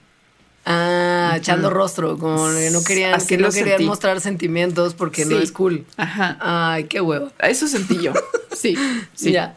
[0.66, 5.52] Ah, echando rostro, como que no querían, que no querían mostrar sentimientos porque no es
[5.52, 5.86] cool.
[5.98, 6.38] Ajá.
[6.40, 7.32] Ay, qué huevo.
[7.40, 8.14] Eso sentí yo.
[8.52, 8.76] Sí,
[9.14, 9.32] sí.
[9.32, 9.56] Ya.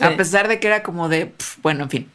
[0.00, 2.10] A pesar de que era como de, bueno, en fin.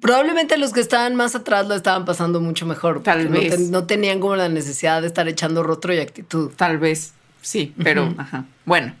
[0.00, 3.02] Probablemente los que estaban más atrás lo estaban pasando mucho mejor.
[3.02, 3.70] Tal vez.
[3.70, 6.50] No, tenían como la necesidad de estar echando rostro y actitud.
[6.56, 7.12] Tal vez.
[7.40, 8.46] Sí, pero, ajá.
[8.64, 8.96] Bueno,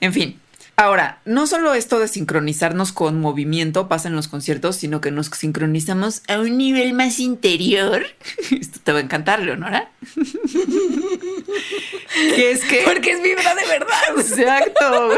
[0.00, 0.38] en fin.
[0.80, 5.26] Ahora, no solo esto de sincronizarnos con movimiento pasa en los conciertos, sino que nos
[5.26, 8.06] sincronizamos a un nivel más interior.
[8.52, 9.90] Esto te va a encantar, Leonora.
[12.36, 12.82] que es que.
[12.84, 13.88] Porque es vibra de verdad.
[14.18, 15.10] Exacto.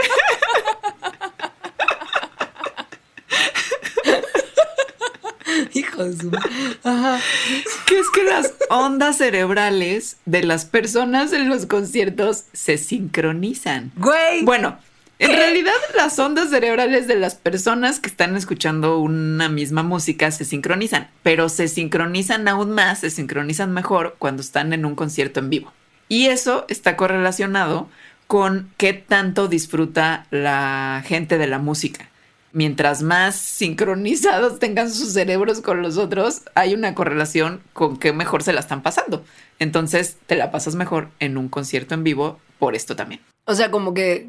[5.74, 6.30] Hijo de su.
[6.30, 13.92] Que es que las ondas cerebrales de las personas en los conciertos se sincronizan.
[13.96, 14.42] Güey.
[14.42, 14.78] Bueno,
[15.20, 20.46] en realidad, las ondas cerebrales de las personas que están escuchando una misma música se
[20.46, 25.50] sincronizan, pero se sincronizan aún más, se sincronizan mejor cuando están en un concierto en
[25.50, 25.74] vivo.
[26.08, 27.90] Y eso está correlacionado
[28.26, 32.08] con qué tanto disfruta la gente de la música.
[32.52, 38.42] Mientras más sincronizados tengan sus cerebros con los otros, hay una correlación con qué mejor
[38.42, 39.22] se la están pasando.
[39.58, 43.20] Entonces, te la pasas mejor en un concierto en vivo por esto también.
[43.50, 44.28] O sea, como que,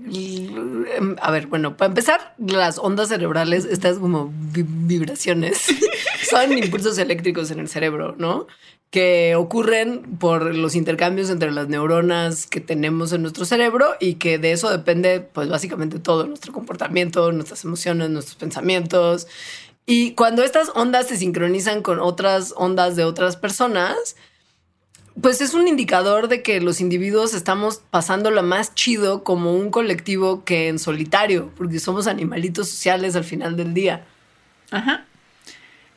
[1.21, 5.61] a ver, bueno, para empezar, las ondas cerebrales, estas como vibraciones,
[6.27, 8.47] son impulsos eléctricos en el cerebro, ¿no?
[8.89, 14.39] Que ocurren por los intercambios entre las neuronas que tenemos en nuestro cerebro y que
[14.39, 19.27] de eso depende, pues básicamente todo, nuestro comportamiento, nuestras emociones, nuestros pensamientos.
[19.85, 24.15] Y cuando estas ondas se sincronizan con otras ondas de otras personas,
[25.19, 29.69] pues es un indicador de que los individuos estamos pasando lo más chido como un
[29.69, 34.05] colectivo que en solitario, porque somos animalitos sociales al final del día.
[34.71, 35.05] Ajá.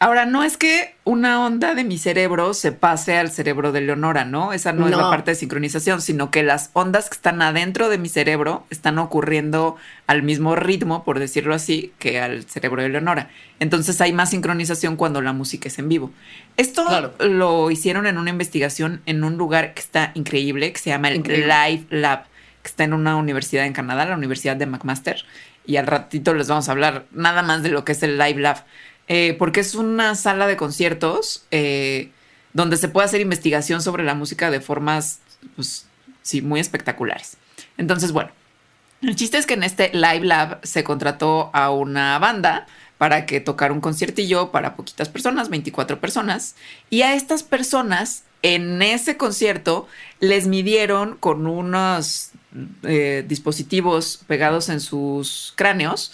[0.00, 4.24] Ahora, no es que una onda de mi cerebro se pase al cerebro de Leonora,
[4.24, 4.52] ¿no?
[4.52, 7.96] Esa no, es la parte de sincronización, sino que las ondas que están adentro de
[7.96, 9.76] mi cerebro están ocurriendo
[10.07, 13.30] al mismo ritmo, por decirlo así, que al cerebro de Leonora.
[13.61, 16.11] Entonces hay más sincronización cuando la música es en vivo.
[16.57, 21.09] Esto lo hicieron en una investigación en un lugar que está increíble, que se llama
[21.09, 22.24] el Live Lab,
[22.62, 25.24] que está en una universidad en Canadá, la Universidad de McMaster.
[25.66, 28.40] Y al ratito les vamos a hablar nada más de lo que es el Live
[28.40, 28.64] Lab.
[29.09, 32.11] Eh, porque es una sala de conciertos eh,
[32.53, 35.21] donde se puede hacer investigación sobre la música de formas,
[35.57, 35.87] pues,
[36.23, 37.37] sí, muy espectaculares.
[37.77, 38.31] Entonces, bueno,
[39.03, 43.40] el chiste es que en este Live Lab se contrató a una banda para que
[43.40, 46.55] tocara un conciertillo para poquitas personas, 24 personas,
[46.88, 49.88] y a estas personas en ese concierto
[50.21, 52.31] les midieron con unos
[52.83, 56.12] eh, dispositivos pegados en sus cráneos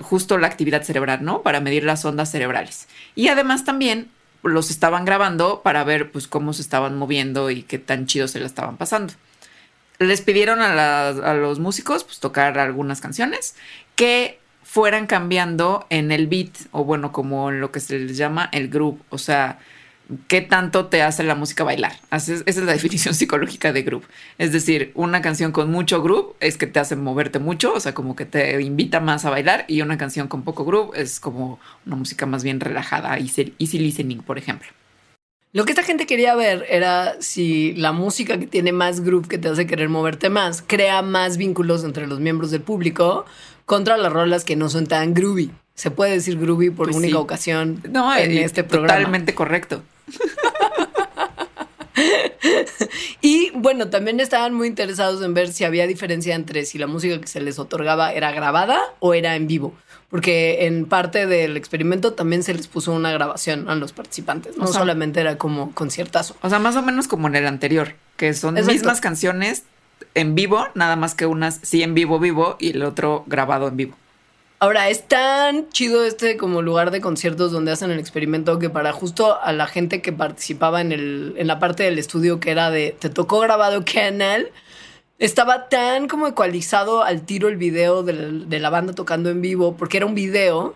[0.00, 1.42] justo la actividad cerebral, ¿no?
[1.42, 2.88] Para medir las ondas cerebrales.
[3.14, 4.10] Y además también
[4.42, 8.40] los estaban grabando para ver pues cómo se estaban moviendo y qué tan chido se
[8.40, 9.14] la estaban pasando.
[9.98, 13.56] Les pidieron a, a los músicos pues tocar algunas canciones
[13.96, 18.48] que fueran cambiando en el beat o bueno, como en lo que se les llama
[18.52, 19.58] el groove, o sea,
[20.26, 21.92] qué tanto te hace la música bailar.
[22.10, 24.06] esa es la definición psicológica de groove.
[24.38, 27.94] Es decir, una canción con mucho groove es que te hace moverte mucho, o sea,
[27.94, 31.58] como que te invita más a bailar, y una canción con poco groove es como
[31.86, 34.68] una música más bien relajada, easy, easy listening, por ejemplo.
[35.52, 39.38] Lo que esta gente quería ver era si la música que tiene más groove, que
[39.38, 43.24] te hace querer moverte más, crea más vínculos entre los miembros del público
[43.64, 45.50] contra las rolas que no son tan groovy.
[45.74, 48.94] Se puede decir groovy por pues única ocasión no, en este programa.
[48.94, 49.82] Totalmente correcto.
[53.20, 57.20] y bueno, también estaban muy interesados en ver si había diferencia entre si la música
[57.20, 59.74] que se les otorgaba era grabada o era en vivo.
[60.10, 64.56] Porque en parte del experimento también se les puso una grabación a los participantes.
[64.56, 66.34] No solamente era como conciertazo.
[66.40, 69.64] O sea, más o menos como en el anterior, que son mismas canciones
[70.14, 73.76] en vivo, nada más que unas sí en vivo, vivo y el otro grabado en
[73.76, 73.96] vivo.
[74.60, 78.92] Ahora, es tan chido este como lugar de conciertos donde hacen el experimento que para
[78.92, 82.70] justo a la gente que participaba en, el, en la parte del estudio que era
[82.70, 84.50] de te tocó grabado canal,
[85.20, 88.12] estaba tan como ecualizado al tiro el video de
[88.46, 90.74] de la banda tocando en vivo, porque era un video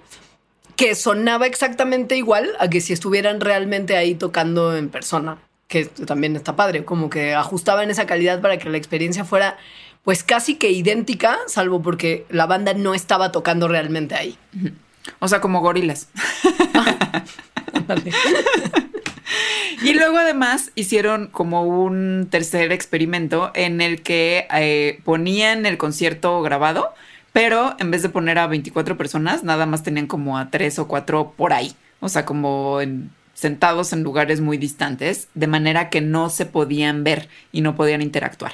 [0.77, 6.37] que sonaba exactamente igual a que si estuvieran realmente ahí tocando en persona, que también
[6.37, 9.59] está padre, como que ajustaban esa calidad para que la experiencia fuera
[10.04, 14.36] pues casi que idéntica, salvo porque la banda no estaba tocando realmente ahí.
[15.18, 16.08] O sea, como gorilas.
[19.82, 26.42] y luego además hicieron como un tercer experimento en el que eh, ponían el concierto
[26.42, 26.92] grabado,
[27.32, 30.86] pero en vez de poner a 24 personas, nada más tenían como a tres o
[30.88, 31.72] cuatro por ahí.
[32.00, 32.78] O sea, como
[33.34, 38.02] sentados en lugares muy distantes, de manera que no se podían ver y no podían
[38.02, 38.52] interactuar.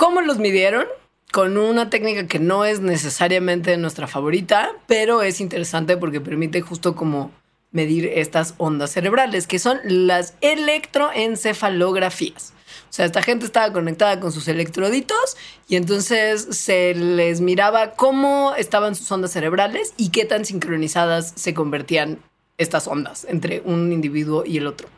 [0.00, 0.86] ¿Cómo los midieron?
[1.30, 6.96] Con una técnica que no es necesariamente nuestra favorita, pero es interesante porque permite justo
[6.96, 7.32] como
[7.70, 12.54] medir estas ondas cerebrales, que son las electroencefalografías.
[12.88, 15.36] O sea, esta gente estaba conectada con sus electroditos
[15.68, 21.52] y entonces se les miraba cómo estaban sus ondas cerebrales y qué tan sincronizadas se
[21.52, 22.20] convertían
[22.56, 24.88] estas ondas entre un individuo y el otro.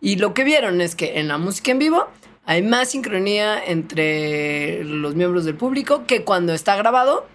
[0.00, 2.06] Y lo que vieron es que en la música en vivo
[2.46, 7.26] hay más sincronía entre los miembros del público que cuando está grabado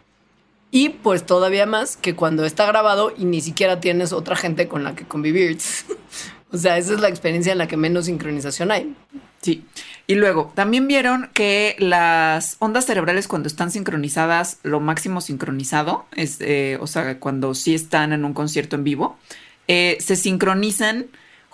[0.72, 4.84] y pues todavía más que cuando está grabado y ni siquiera tienes otra gente con
[4.84, 5.58] la que convivir.
[6.52, 8.96] o sea, esa es la experiencia en la que menos sincronización hay.
[9.42, 9.66] Sí.
[10.06, 16.38] Y luego, también vieron que las ondas cerebrales cuando están sincronizadas, lo máximo sincronizado, es,
[16.42, 19.18] eh, o sea, cuando sí están en un concierto en vivo,
[19.68, 21.08] eh, se sincronizan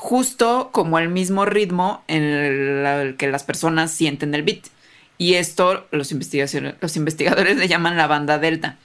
[0.06, 4.66] justo como el mismo ritmo en el, que las personas sienten el beat.
[5.18, 8.78] Y esto los, los investigadores le llaman la banda delta.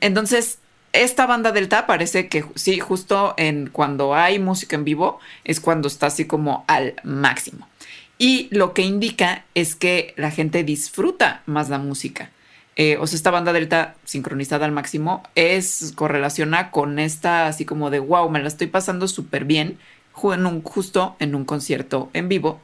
[0.00, 0.58] Entonces,
[0.92, 5.88] esta banda delta parece que sí, justo en cuando hay música en vivo es cuando
[5.88, 7.66] está así como al máximo.
[8.16, 12.30] Y lo que indica es que la gente disfruta más la música.
[12.76, 17.90] Eh, o sea, esta banda delta sincronizada al máximo es correlaciona con esta así como
[17.90, 19.78] de wow, me la estoy pasando súper bien
[20.62, 22.60] justo en un concierto en vivo.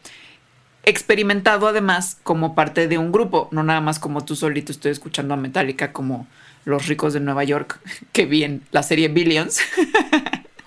[0.83, 5.35] Experimentado además como parte de un grupo, no nada más como tú solito estoy escuchando
[5.35, 6.27] a Metallica como
[6.65, 7.81] los ricos de Nueva York
[8.13, 9.61] que vi en la serie Billions.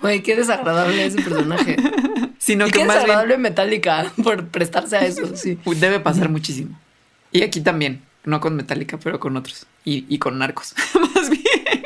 [0.00, 1.74] Güey, qué desagradable ese personaje.
[2.38, 5.58] Sino que qué más desagradable Metallica por prestarse a eso, sí.
[5.64, 6.78] Debe pasar muchísimo.
[7.32, 9.66] Y aquí también, no con Metallica, pero con otros.
[9.84, 10.72] Y, y con narcos,
[11.14, 11.82] más bien.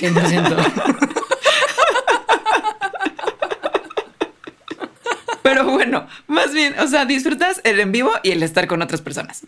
[0.00, 1.21] 100%.
[5.42, 9.02] Pero bueno, más bien, o sea, disfrutas el en vivo y el estar con otras
[9.02, 9.42] personas.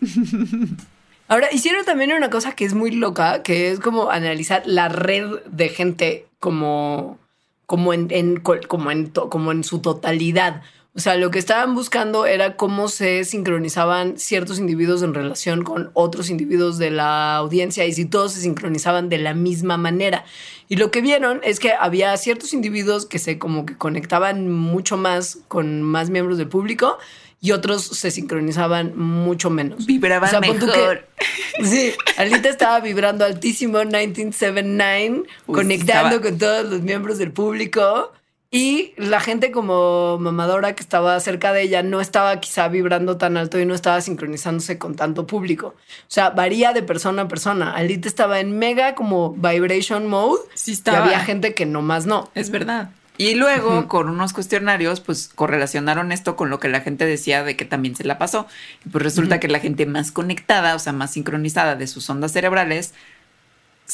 [1.27, 5.39] Ahora, hicieron también una cosa que es muy loca, que es como analizar la red
[5.47, 7.17] de gente como,
[7.65, 10.61] como, en, como, en, como en su totalidad.
[10.97, 15.89] O sea, lo que estaban buscando era cómo se sincronizaban ciertos individuos en relación con
[15.93, 20.23] otros individuos de la audiencia y si todos se sincronizaban de la misma manera.
[20.69, 24.95] Y lo que vieron es que había ciertos individuos que se como que conectaban mucho
[24.95, 26.97] más con más miembros del público
[27.41, 29.85] y otros se sincronizaban mucho menos.
[29.85, 31.05] Vibraban mejor.
[31.63, 38.13] sí, Alita estaba vibrando altísimo 1979, conectando con todos los miembros del público.
[38.55, 43.35] Y la gente como mamadora que estaba cerca de ella no estaba quizá vibrando tan
[43.35, 45.75] alto y no estaba sincronizándose con tanto público.
[45.75, 47.75] O sea, varía de persona a persona.
[47.75, 50.39] Alita estaba en mega como vibration mode.
[50.53, 50.99] Sí estaba.
[50.99, 52.29] Y había gente que nomás no.
[52.33, 52.91] Es verdad.
[53.17, 57.57] Y luego, con unos cuestionarios, pues correlacionaron esto con lo que la gente decía de
[57.57, 58.47] que también se la pasó.
[58.85, 62.31] Y pues resulta que la gente más conectada, o sea, más sincronizada de sus ondas
[62.31, 62.93] cerebrales,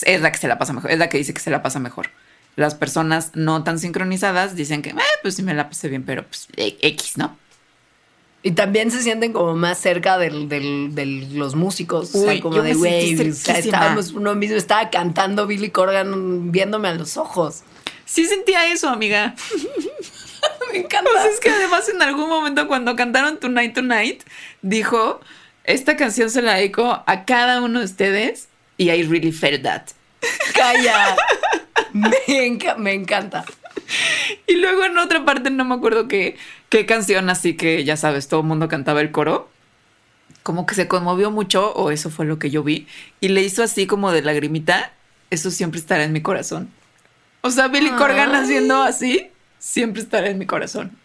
[0.03, 1.79] es la que se la pasa mejor, es la que dice que se la pasa
[1.79, 2.09] mejor.
[2.55, 6.25] Las personas no tan sincronizadas dicen que, eh, pues sí me la pasé bien, pero
[6.25, 7.37] pues e, X, ¿no?
[8.43, 10.31] Y también se sienten como más cerca de
[11.33, 12.15] los músicos.
[12.15, 17.17] o sea, como de, güey, estábamos uno mismo, estaba cantando Billy Corgan viéndome a los
[17.17, 17.61] ojos.
[18.05, 19.35] Sí sentía eso, amiga.
[20.71, 21.09] Me encanta.
[21.11, 24.23] Pues es que además en algún momento cuando cantaron Tonight Tonight,
[24.61, 25.21] dijo,
[25.63, 29.83] esta canción se la dedico a cada uno de ustedes y I really felt that.
[30.53, 31.15] Calla.
[31.93, 33.45] me, encanta.
[34.47, 36.37] Y luego en otra parte, no me acuerdo qué,
[36.69, 39.49] qué canción, así que ya sabes, todo el mundo cantaba el coro.
[40.43, 42.87] Como que se conmovió mucho, o eso fue lo que yo vi,
[43.19, 44.93] y le hizo así como de lagrimita.
[45.29, 46.71] Eso siempre estará en mi corazón.
[47.41, 50.97] O sea, Billy Corgan haciendo así, siempre estará en mi corazón.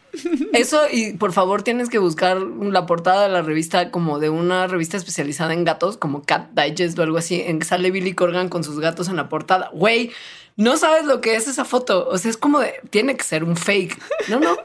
[0.53, 4.67] Eso, y por favor tienes que buscar la portada de la revista como de una
[4.67, 8.49] revista especializada en gatos, como Cat Digest o algo así, en que sale Billy Corgan
[8.49, 9.71] con sus gatos en la portada.
[9.73, 10.13] Güey,
[10.57, 12.09] no sabes lo que es esa foto.
[12.09, 13.99] O sea, es como de, tiene que ser un fake.
[14.29, 14.57] No, no.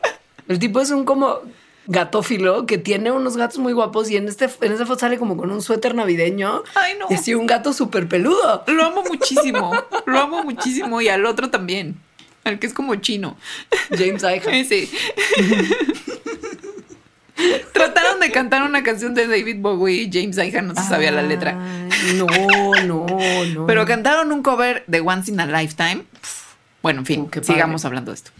[0.47, 1.39] El tipo es un como
[1.87, 5.35] gatófilo que tiene unos gatos muy guapos y en este en esa foto sale como
[5.35, 6.63] con un suéter navideño.
[6.75, 7.07] Ay, no.
[7.09, 8.63] Y así un gato súper peludo.
[8.67, 9.71] Lo amo muchísimo.
[10.05, 11.99] lo amo muchísimo y al otro también.
[12.43, 13.37] Al que es como chino.
[13.89, 14.63] James Iha.
[14.67, 14.89] Sí.
[17.73, 21.23] Trataron de cantar una canción de David Bowie y James Iha no se sabía la
[21.23, 21.53] letra.
[22.15, 22.27] No,
[22.85, 23.05] no,
[23.53, 23.65] no.
[23.65, 26.03] Pero cantaron un cover de Once in a Lifetime.
[26.83, 27.43] Bueno, en fin, Oh, padre.
[27.43, 28.31] sigamos hablando de esto.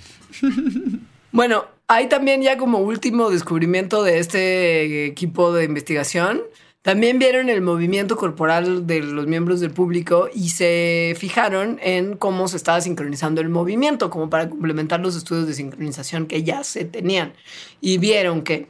[1.32, 6.42] Bueno, hay también ya como último descubrimiento de este equipo de investigación.
[6.82, 12.48] También vieron el movimiento corporal de los miembros del público y se fijaron en cómo
[12.48, 16.86] se estaba sincronizando el movimiento, como para complementar los estudios de sincronización que ya se
[16.86, 17.34] tenían.
[17.82, 18.70] Y vieron que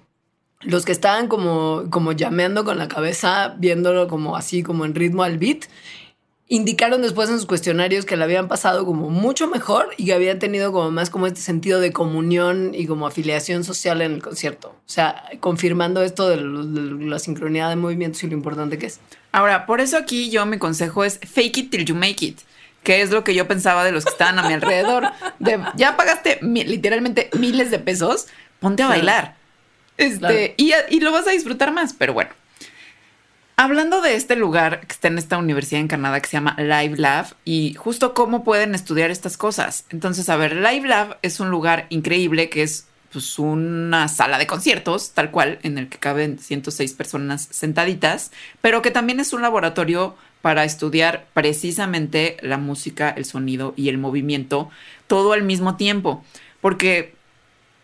[0.59, 5.23] los que estaban como, como llameando con la cabeza, viéndolo como así, como en ritmo
[5.23, 5.65] al beat,
[6.53, 10.37] indicaron después en sus cuestionarios que la habían pasado como mucho mejor y que habían
[10.37, 14.67] tenido como más como este sentido de comunión y como afiliación social en el concierto.
[14.69, 18.87] O sea, confirmando esto de, lo- de la sincronía de movimientos y lo importante que
[18.87, 18.99] es.
[19.31, 22.39] Ahora, por eso aquí yo mi consejo es fake it till you make it.
[22.83, 25.05] Que es lo que yo pensaba de los que estaban a mi alrededor.
[25.39, 28.27] De, ya pagaste mi- literalmente miles de pesos,
[28.59, 28.99] ponte a Claro.
[28.99, 29.35] bailar.
[29.97, 30.35] Este, Claro.
[30.57, 32.31] y, y lo vas a disfrutar más, pero bueno.
[33.63, 36.97] Hablando de este lugar que está en esta universidad en Canadá que se llama Live
[36.97, 39.85] Lab y justo cómo pueden estudiar estas cosas.
[39.91, 44.47] Entonces, a ver, Live Lab es un lugar increíble que es pues una sala de
[44.47, 48.31] conciertos, tal cual, en el que caben 106 personas sentaditas,
[48.61, 53.99] pero que también es un laboratorio para estudiar precisamente la música, el sonido y el
[53.99, 54.71] movimiento,
[55.05, 56.25] todo al mismo tiempo.
[56.61, 57.13] Porque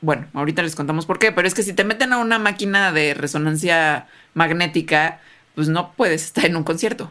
[0.01, 2.91] bueno, ahorita les contamos por qué, pero es que si te meten a una máquina
[2.91, 5.19] de resonancia magnética,
[5.57, 7.09] pues no puedes estar en un concierto.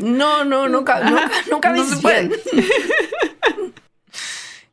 [0.00, 2.30] No, no, no, ca- no, Ajá, no cabe no se puede.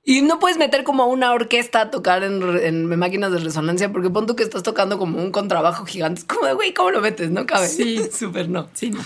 [0.07, 4.11] Y no puedes meter como una orquesta a tocar en, en máquinas de resonancia porque
[4.11, 6.19] pon tú que estás tocando como un contrabajo gigante.
[6.19, 7.31] Es como de, güey, ¿cómo lo metes?
[7.31, 7.67] No cabe.
[7.67, 8.01] Sí.
[8.13, 8.67] súper no.
[8.73, 8.99] Sí, no.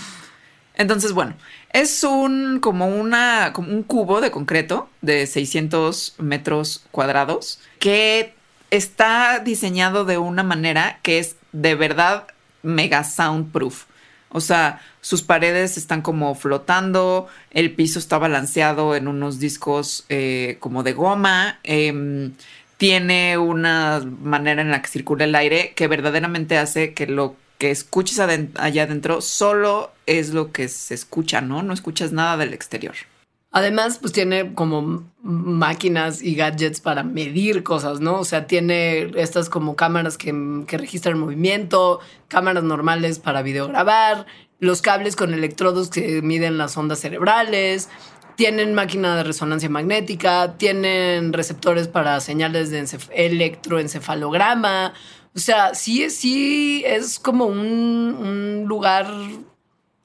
[0.74, 1.36] Entonces, bueno,
[1.72, 8.34] es un como una como un cubo de concreto de 600 metros cuadrados que
[8.70, 12.26] está diseñado de una manera que es de verdad
[12.62, 13.84] mega soundproof.
[14.30, 20.56] O sea, sus paredes están como flotando, el piso está balanceado en unos discos eh,
[20.60, 22.32] como de goma, em,
[22.76, 27.70] tiene una manera en la que circula el aire que verdaderamente hace que lo que
[27.70, 31.62] escuches allá adentro solo es lo que se escucha, ¿no?
[31.62, 32.94] No escuchas nada del exterior.
[33.52, 38.20] Además, pues tiene como máquinas y gadgets para medir cosas, ¿no?
[38.20, 40.32] O sea, tiene estas como cámaras que,
[40.68, 41.98] que registran movimiento,
[42.28, 44.26] cámaras normales para videograbar,
[44.60, 47.88] los cables con electrodos que miden las ondas cerebrales,
[48.36, 54.94] tienen máquina de resonancia magnética, tienen receptores para señales de encef- electroencefalograma.
[55.34, 59.06] O sea, sí, sí es como un, un lugar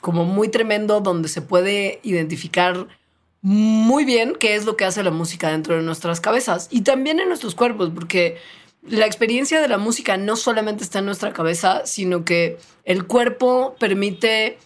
[0.01, 2.87] como muy tremendo donde se puede identificar
[3.45, 7.19] muy bien qué es lo que hace la música dentro de nuestras cabezas y también
[7.19, 8.39] en nuestros cuerpos, porque
[8.81, 13.75] la experiencia de la música no solamente está en nuestra cabeza, sino que el cuerpo
[13.79, 14.57] permite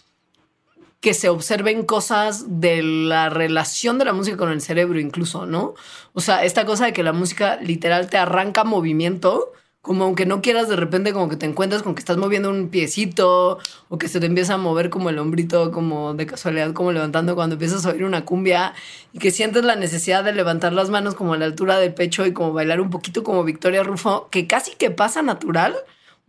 [1.02, 5.74] que se observen cosas de la relación de la música con el cerebro incluso, ¿no?
[6.14, 9.52] O sea, esta cosa de que la música literal te arranca movimiento,
[9.82, 12.68] como aunque no quieras de repente como que te encuentras con que estás moviendo un
[12.68, 13.58] piecito
[13.88, 17.34] o que se te empieza a mover como el hombrito como de casualidad como levantando
[17.34, 18.74] cuando empiezas a oír una cumbia
[19.12, 22.26] y que sientes la necesidad de levantar las manos como a la altura del pecho
[22.26, 25.74] y como bailar un poquito como Victoria Rufo, que casi que pasa natural.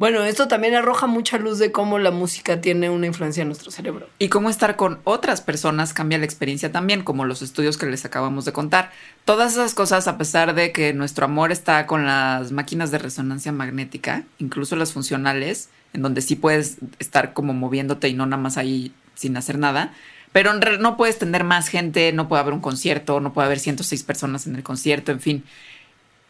[0.01, 3.69] Bueno, esto también arroja mucha luz de cómo la música tiene una influencia en nuestro
[3.69, 4.09] cerebro.
[4.17, 8.03] Y cómo estar con otras personas cambia la experiencia también, como los estudios que les
[8.03, 8.89] acabamos de contar.
[9.25, 13.51] Todas esas cosas, a pesar de que nuestro amor está con las máquinas de resonancia
[13.51, 18.57] magnética, incluso las funcionales, en donde sí puedes estar como moviéndote y no nada más
[18.57, 19.93] ahí sin hacer nada.
[20.31, 24.01] Pero no puedes tener más gente, no puede haber un concierto, no puede haber 106
[24.01, 25.43] personas en el concierto, en fin.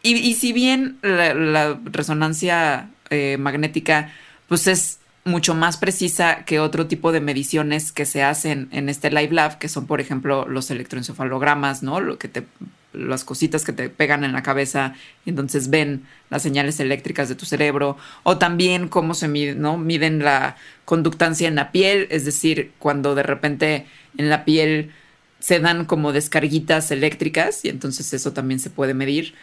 [0.02, 4.12] Y, si bien la resonancia eh, magnética,
[4.48, 9.10] pues es mucho más precisa que otro tipo de mediciones que se hacen en este
[9.10, 12.00] Live Lab, que son, por ejemplo, los electroencefalogramas, ¿no?
[12.00, 12.44] Lo que te,
[12.92, 14.94] las cositas que te pegan en la cabeza
[15.24, 19.78] y entonces ven las señales eléctricas de tu cerebro, o también cómo se mide, ¿no?
[19.78, 23.86] Miden la conductancia en la piel, es decir, cuando de repente
[24.18, 24.92] en la piel
[25.38, 29.34] se dan como descarguitas eléctricas y entonces eso también se puede medir.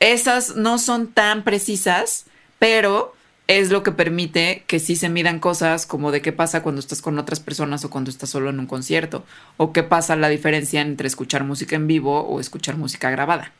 [0.00, 2.26] Esas no son tan precisas,
[2.58, 3.14] pero
[3.48, 7.00] es lo que permite que sí se midan cosas como de qué pasa cuando estás
[7.00, 9.24] con otras personas o cuando estás solo en un concierto,
[9.56, 13.52] o qué pasa la diferencia entre escuchar música en vivo o escuchar música grabada.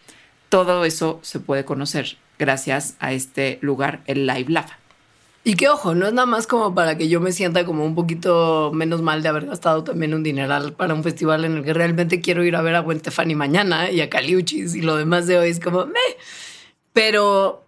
[0.50, 4.66] Todo eso se puede conocer gracias a este lugar, el Live Lab.
[5.42, 7.94] Y que ojo, no es nada más como para que yo me sienta como un
[7.94, 11.72] poquito menos mal de haber gastado también un dineral para un festival en el que
[11.72, 15.26] realmente quiero ir a ver a Gwen Stefani mañana y a Caliuchis y lo demás
[15.26, 16.00] de hoy es como me.
[16.92, 17.67] Pero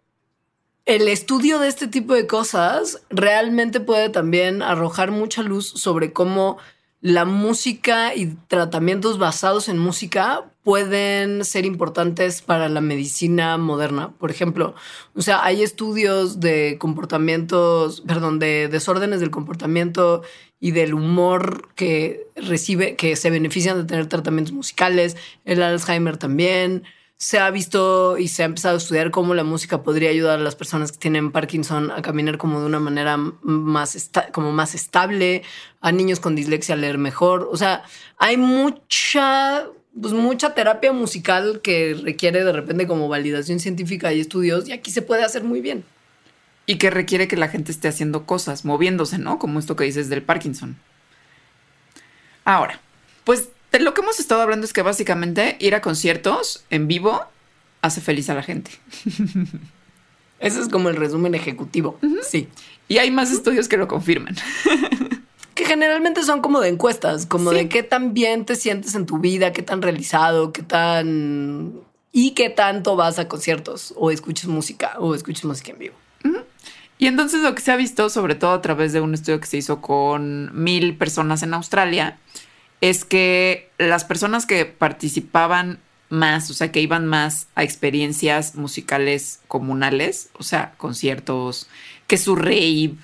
[0.90, 6.58] el estudio de este tipo de cosas realmente puede también arrojar mucha luz sobre cómo
[7.00, 14.10] la música y tratamientos basados en música pueden ser importantes para la medicina moderna.
[14.18, 14.74] Por ejemplo,
[15.14, 20.22] o sea, hay estudios de comportamientos, perdón, de desórdenes del comportamiento
[20.58, 26.82] y del humor que recibe, que se benefician de tener tratamientos musicales, el Alzheimer también
[27.20, 30.42] se ha visto y se ha empezado a estudiar cómo la música podría ayudar a
[30.42, 35.42] las personas que tienen Parkinson a caminar como de una manera más, como más estable,
[35.82, 37.46] a niños con dislexia a leer mejor.
[37.52, 37.82] O sea,
[38.16, 39.66] hay mucha,
[40.00, 44.90] pues mucha terapia musical que requiere de repente como validación científica y estudios y aquí
[44.90, 45.84] se puede hacer muy bien.
[46.64, 49.38] Y que requiere que la gente esté haciendo cosas, moviéndose, ¿no?
[49.38, 50.78] Como esto que dices del Parkinson.
[52.46, 52.80] Ahora,
[53.24, 57.22] pues lo que hemos estado hablando es que básicamente ir a conciertos en vivo
[57.82, 58.70] hace feliz a la gente.
[60.40, 61.98] Ese es como el resumen ejecutivo.
[62.22, 62.48] Sí.
[62.88, 64.36] Y hay más estudios que lo confirman.
[65.54, 69.18] que generalmente son como de encuestas, como de qué tan bien te sientes en tu
[69.18, 71.74] vida, qué tan realizado, qué tan...
[72.12, 75.94] y qué tanto vas a conciertos o escuchas música o escuchas música en vivo.
[76.98, 79.46] Y entonces lo que se ha visto, sobre todo a través de un estudio que
[79.46, 82.18] se hizo con mil personas en Australia,
[82.80, 85.78] es que las personas que participaban
[86.08, 91.68] más, o sea, que iban más a experiencias musicales comunales, o sea, conciertos,
[92.06, 92.94] que su rave,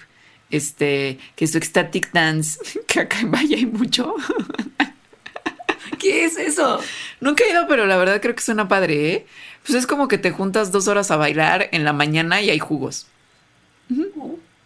[0.50, 4.14] este, que su ecstatic dance, que acá en Valle hay mucho.
[5.98, 6.80] ¿Qué es eso?
[7.20, 9.26] Nunca he ido, pero la verdad creo que suena padre, ¿eh?
[9.64, 12.58] Pues es como que te juntas dos horas a bailar en la mañana y hay
[12.58, 13.06] jugos.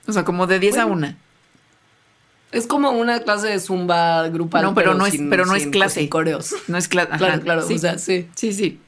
[0.06, 1.14] O sea, como de 10 a 1.
[2.52, 4.62] Es como una clase de zumba grupal.
[4.62, 6.08] No, pero, no es, pero no es clase.
[6.08, 6.54] coreos.
[6.66, 7.10] No es clase.
[7.18, 7.66] Claro, claro.
[7.66, 7.74] Sí.
[7.74, 8.28] O sea, sí.
[8.34, 8.80] Sí, sí.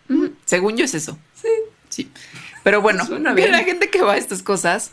[0.44, 1.18] Según yo es eso.
[1.34, 1.48] Sí.
[1.88, 2.10] Sí.
[2.62, 3.34] Pero bueno, la
[3.64, 4.92] gente que va a estas cosas,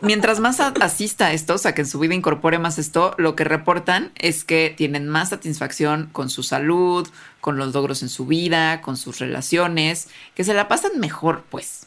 [0.00, 3.34] mientras más asista a esto, o sea, que en su vida incorpore más esto, lo
[3.34, 7.08] que reportan es que tienen más satisfacción con su salud,
[7.40, 11.86] con los logros en su vida, con sus relaciones, que se la pasan mejor, pues.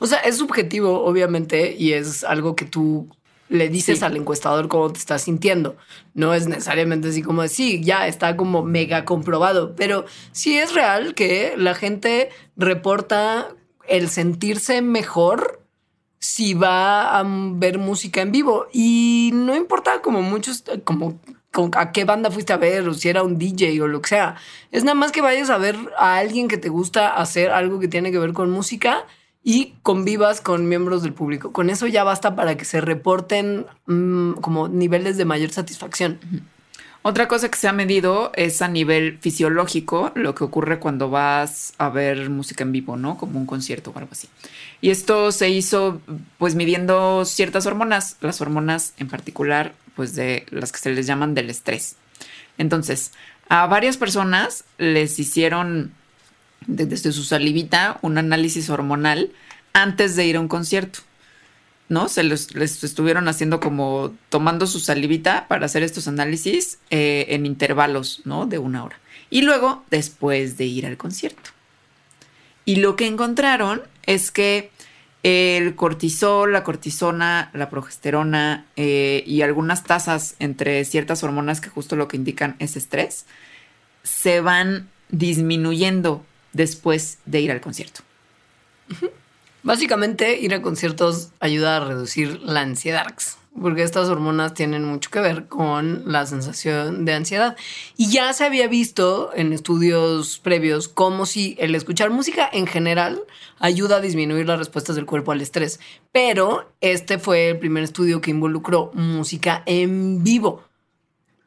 [0.00, 3.08] O sea, es subjetivo, obviamente, y es algo que tú
[3.48, 5.76] le dices al encuestador cómo te estás sintiendo.
[6.14, 11.14] No es necesariamente así como, sí, ya está como mega comprobado, pero sí es real
[11.14, 13.48] que la gente reporta
[13.86, 15.60] el sentirse mejor
[16.18, 18.66] si va a ver música en vivo.
[18.72, 21.20] Y no importa como muchos, como,
[21.76, 24.36] a qué banda fuiste a ver o si era un DJ o lo que sea.
[24.70, 27.88] Es nada más que vayas a ver a alguien que te gusta hacer algo que
[27.88, 29.04] tiene que ver con música
[29.44, 31.52] y convivas con miembros del público.
[31.52, 36.18] Con eso ya basta para que se reporten mm, como niveles de mayor satisfacción.
[37.02, 41.74] Otra cosa que se ha medido es a nivel fisiológico lo que ocurre cuando vas
[41.76, 43.18] a ver música en vivo, ¿no?
[43.18, 44.30] Como un concierto o algo así.
[44.80, 46.00] Y esto se hizo
[46.38, 51.34] pues midiendo ciertas hormonas, las hormonas en particular, pues de las que se les llaman
[51.34, 51.96] del estrés.
[52.56, 53.12] Entonces,
[53.50, 55.92] a varias personas les hicieron
[56.66, 59.30] desde su salivita un análisis hormonal
[59.72, 61.00] antes de ir a un concierto.
[61.88, 62.08] ¿No?
[62.08, 68.22] Se les estuvieron haciendo como tomando su salivita para hacer estos análisis eh, en intervalos,
[68.24, 68.46] ¿no?
[68.46, 68.98] De una hora.
[69.28, 71.50] Y luego, después de ir al concierto.
[72.64, 74.70] Y lo que encontraron es que
[75.24, 81.96] el cortisol, la cortisona, la progesterona eh, y algunas tasas entre ciertas hormonas que justo
[81.96, 83.24] lo que indican es estrés,
[84.02, 86.24] se van disminuyendo
[86.54, 88.00] después de ir al concierto.
[89.62, 93.06] Básicamente, ir a conciertos ayuda a reducir la ansiedad,
[93.60, 97.56] porque estas hormonas tienen mucho que ver con la sensación de ansiedad.
[97.96, 103.22] Y ya se había visto en estudios previos como si el escuchar música en general
[103.58, 105.80] ayuda a disminuir las respuestas del cuerpo al estrés.
[106.12, 110.64] Pero este fue el primer estudio que involucró música en vivo.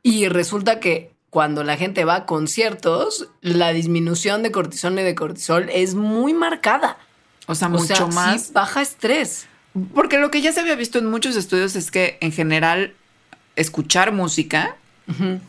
[0.01, 5.13] Y resulta que cuando la gente va a conciertos, la disminución de cortisol y de
[5.13, 6.97] cortisol es muy marcada.
[7.45, 8.53] O sea, mucho más.
[8.53, 9.45] baja estrés.
[9.93, 12.95] Porque lo que ya se había visto en muchos estudios es que en general
[13.55, 14.77] escuchar música,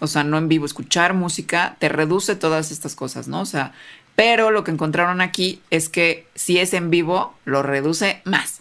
[0.00, 3.40] o sea, no en vivo, escuchar música te reduce todas estas cosas, ¿no?
[3.40, 3.72] O sea,
[4.14, 8.60] pero lo que encontraron aquí es que si es en vivo, lo reduce más.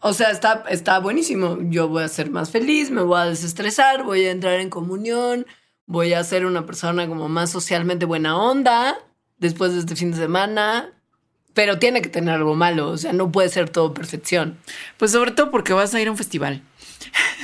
[0.00, 1.58] O sea, está, está buenísimo.
[1.62, 5.46] Yo voy a ser más feliz, me voy a desestresar, voy a entrar en comunión,
[5.86, 8.96] voy a ser una persona como más socialmente buena onda
[9.38, 10.92] después de este fin de semana.
[11.54, 14.58] pero tiene que tener algo malo, o sea, no puede ser todo perfección.
[14.96, 16.62] Pues sobre todo porque vas a ir a un festival.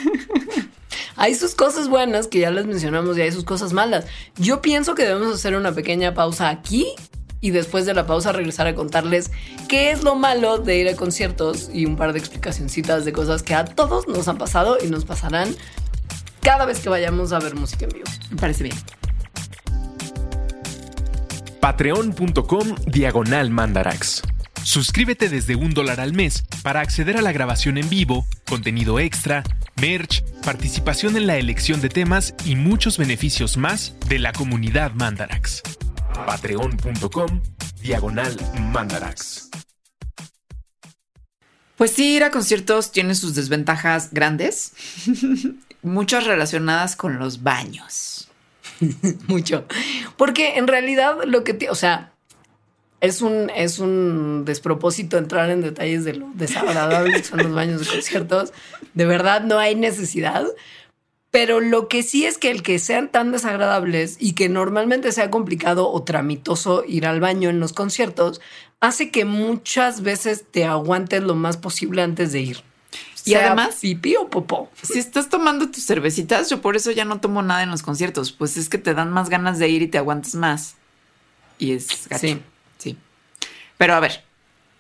[1.16, 4.06] hay sus cosas buenas que ya les mencionamos y hay sus cosas malas.
[4.36, 6.86] Yo pienso que debemos hacer una pequeña pausa aquí
[7.44, 9.30] y después de la pausa regresar a contarles
[9.68, 13.42] qué es lo malo de ir a conciertos y un par de explicacioncitas de cosas
[13.42, 15.54] que a todos nos han pasado y nos pasarán
[16.40, 18.06] cada vez que vayamos a ver música en vivo.
[18.30, 18.76] Me parece bien.
[21.60, 24.22] Patreon.com Diagonal Mandarax.
[24.62, 29.42] Suscríbete desde un dólar al mes para acceder a la grabación en vivo, contenido extra,
[29.76, 35.62] merch, participación en la elección de temas y muchos beneficios más de la comunidad Mandarax
[36.14, 37.42] patreon.com
[37.82, 38.36] diagonal
[38.72, 39.50] mandarax.
[41.76, 44.72] Pues sí, ir a conciertos tiene sus desventajas grandes,
[45.82, 48.28] muchas relacionadas con los baños.
[49.26, 49.66] Mucho.
[50.16, 52.12] Porque en realidad lo que, o sea,
[53.00, 57.80] es un, es un despropósito entrar en detalles de lo desagradables que son los baños
[57.80, 58.52] de conciertos.
[58.94, 60.46] De verdad, no hay necesidad.
[61.34, 65.32] Pero lo que sí es que el que sean tan desagradables y que normalmente sea
[65.32, 68.40] complicado o tramitoso ir al baño en los conciertos,
[68.78, 72.62] hace que muchas veces te aguantes lo más posible antes de ir.
[73.24, 74.70] Y además, pipí o popó.
[74.80, 78.30] Si estás tomando tus cervecitas, yo por eso ya no tomo nada en los conciertos,
[78.30, 80.76] pues es que te dan más ganas de ir y te aguantas más.
[81.58, 82.28] Y es gacho.
[82.28, 82.40] Sí.
[82.78, 82.96] Sí.
[83.76, 84.22] Pero a ver,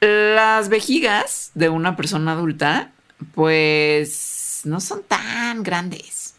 [0.00, 2.92] las vejigas de una persona adulta,
[3.34, 6.34] pues no son tan grandes.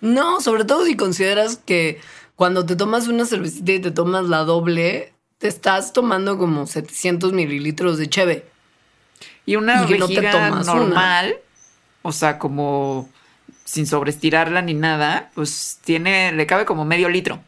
[0.00, 2.00] No, sobre todo si consideras que
[2.34, 7.32] cuando te tomas una cervecita y te tomas la doble, te estás tomando como 700
[7.32, 8.46] mililitros de cheve.
[9.46, 11.36] Y una vejiga normal,
[12.02, 13.08] o sea, como
[13.64, 17.40] sin sobreestirarla ni nada, pues tiene, le cabe como medio litro.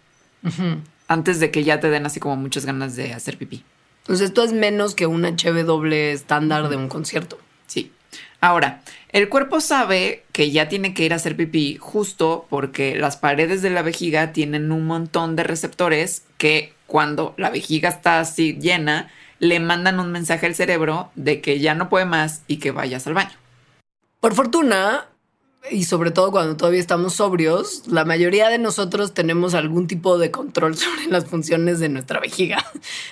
[1.07, 3.65] Antes de que ya te den así como muchas ganas de hacer pipí.
[4.03, 7.39] Entonces esto es menos que una cheve doble estándar de un concierto.
[7.67, 7.93] Sí.
[8.41, 13.17] Ahora, el cuerpo sabe que ya tiene que ir a hacer pipí justo porque las
[13.17, 18.55] paredes de la vejiga tienen un montón de receptores que cuando la vejiga está así
[18.55, 19.11] llena,
[19.41, 23.07] le mandan un mensaje al cerebro de que ya no puede más y que vayas
[23.07, 23.37] al baño.
[24.21, 25.07] Por fortuna,
[25.71, 30.31] y sobre todo cuando todavía estamos sobrios, la mayoría de nosotros tenemos algún tipo de
[30.31, 32.65] control sobre las funciones de nuestra vejiga.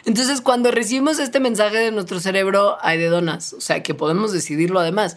[0.05, 4.33] Entonces, cuando recibimos este mensaje de nuestro cerebro, hay de donas, o sea que podemos
[4.33, 5.17] decidirlo además.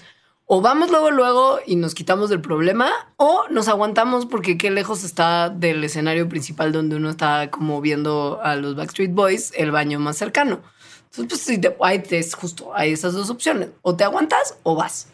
[0.51, 5.03] O vamos luego, luego y nos quitamos del problema, o nos aguantamos porque qué lejos
[5.03, 9.99] está del escenario principal donde uno está como viendo a los Backstreet Boys el baño
[9.99, 10.61] más cercano.
[11.11, 13.69] Entonces, pues hay, es justo, hay esas dos opciones.
[13.83, 15.07] O te aguantas o vas.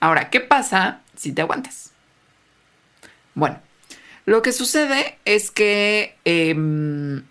[0.00, 1.92] Ahora, ¿qué pasa si te aguantas?
[3.34, 3.60] Bueno,
[4.26, 7.22] lo que sucede es que em,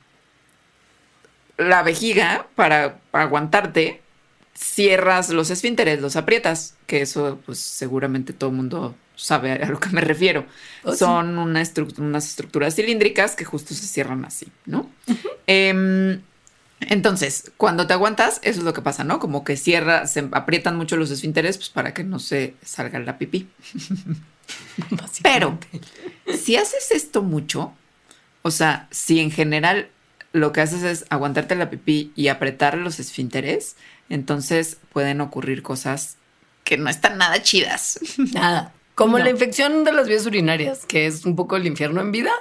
[1.57, 4.01] la vejiga, para aguantarte,
[4.53, 9.79] cierras los esfínteres, los aprietas, que eso pues seguramente todo el mundo sabe a lo
[9.79, 10.45] que me refiero.
[10.83, 14.89] Oh, Son unas estructuras cilíndricas que justo se cierran así, ¿no?
[16.79, 19.19] Entonces, cuando te aguantas, eso es lo que pasa, ¿no?
[19.19, 23.17] Como que cierra, se aprietan mucho los esfínteres pues, para que no se salga la
[23.17, 23.47] pipí.
[25.23, 25.57] Pero
[26.37, 27.73] si haces esto mucho,
[28.43, 29.89] o sea, si en general
[30.33, 33.75] lo que haces es aguantarte la pipí y apretar los esfínteres,
[34.09, 36.17] entonces pueden ocurrir cosas
[36.63, 37.99] que no están nada chidas.
[38.33, 38.73] Nada.
[38.93, 42.31] Como la infección de las vías urinarias, que es un poco el infierno en vida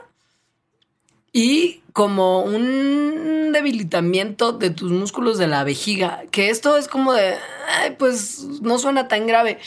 [1.37, 7.35] y como un debilitamiento de tus músculos de la vejiga, que esto es como de,
[7.99, 9.59] pues no suena tan grave.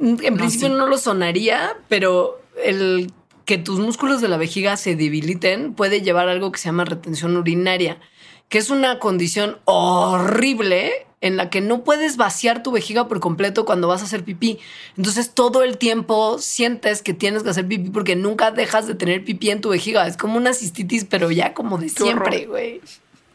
[0.00, 3.12] En principio no lo sonaría, pero el
[3.44, 6.84] que tus músculos de la vejiga se debiliten puede llevar a algo que se llama
[6.84, 8.00] retención urinaria,
[8.48, 13.64] que es una condición horrible en la que no puedes vaciar tu vejiga por completo
[13.64, 14.58] cuando vas a hacer pipí.
[14.96, 19.24] Entonces todo el tiempo sientes que tienes que hacer pipí porque nunca dejas de tener
[19.24, 20.06] pipí en tu vejiga.
[20.06, 22.80] Es como una cistitis, pero ya como de siempre, güey.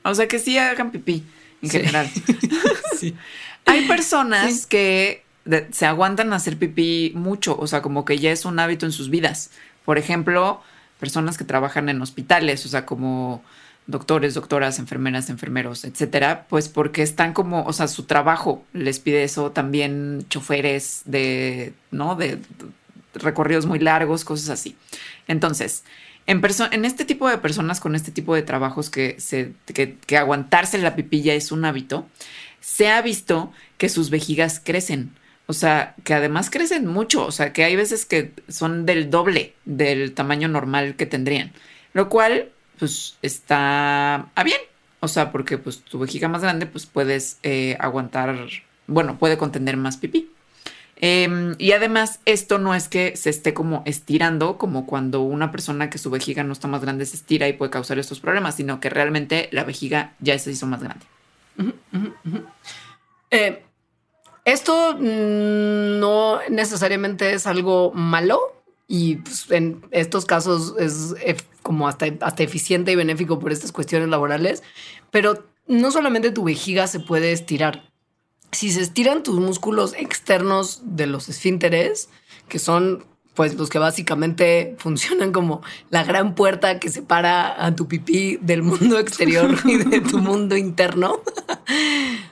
[0.03, 1.23] O sea que sí hagan pipí
[1.61, 2.09] en general.
[2.99, 3.15] sí.
[3.65, 5.23] Hay personas que
[5.71, 8.91] se aguantan a hacer pipí mucho, o sea, como que ya es un hábito en
[8.91, 9.51] sus vidas.
[9.85, 10.61] Por ejemplo,
[10.99, 13.41] personas que trabajan en hospitales, o sea, como
[13.87, 19.23] doctores, doctoras, enfermeras, enfermeros, etcétera, pues porque están como, o sea, su trabajo les pide
[19.23, 22.15] eso, también choferes de, ¿no?
[22.15, 22.37] De,
[23.13, 24.75] recorridos muy largos, cosas así.
[25.27, 25.83] Entonces,
[26.27, 30.17] en, en este tipo de personas con este tipo de trabajos que, se, que, que
[30.17, 32.07] aguantarse la pipilla es un hábito,
[32.59, 35.11] se ha visto que sus vejigas crecen.
[35.49, 39.53] O sea, que además crecen mucho, o sea, que hay veces que son del doble
[39.63, 41.53] del tamaño normal que tendrían,
[41.93, 44.59] lo cual pues está a bien.
[44.99, 48.47] O sea, porque pues tu vejiga más grande, pues puedes eh, aguantar,
[48.87, 50.31] bueno, puede contener más pipí.
[50.99, 55.91] Em, y además, esto no es que se esté como estirando, como cuando una persona
[55.91, 58.79] que su vejiga no está más grande se estira y puede causar estos problemas, sino
[58.79, 61.05] que realmente la vejiga ya se hizo más grande.
[63.29, 63.63] Eh,
[64.43, 68.56] esto mm, no necesariamente es algo malo
[68.87, 71.15] y pues, en estos casos es
[71.61, 74.63] como hasta, hasta eficiente y benéfico por estas cuestiones laborales,
[75.11, 77.89] pero no solamente tu vejiga se puede estirar.
[78.51, 82.09] Si se estiran tus músculos externos de los esfínteres,
[82.47, 83.03] que son
[83.37, 88.63] pues los que básicamente funcionan como la gran puerta que separa a tu pipí del
[88.63, 91.21] mundo exterior y de tu mundo interno,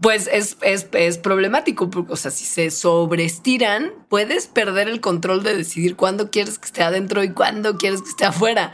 [0.00, 1.90] pues es, es, problemático.
[1.90, 6.66] Porque, o sea, si se sobreestiran, puedes perder el control de decidir cuándo quieres que
[6.66, 8.72] esté adentro y cuándo quieres que esté afuera.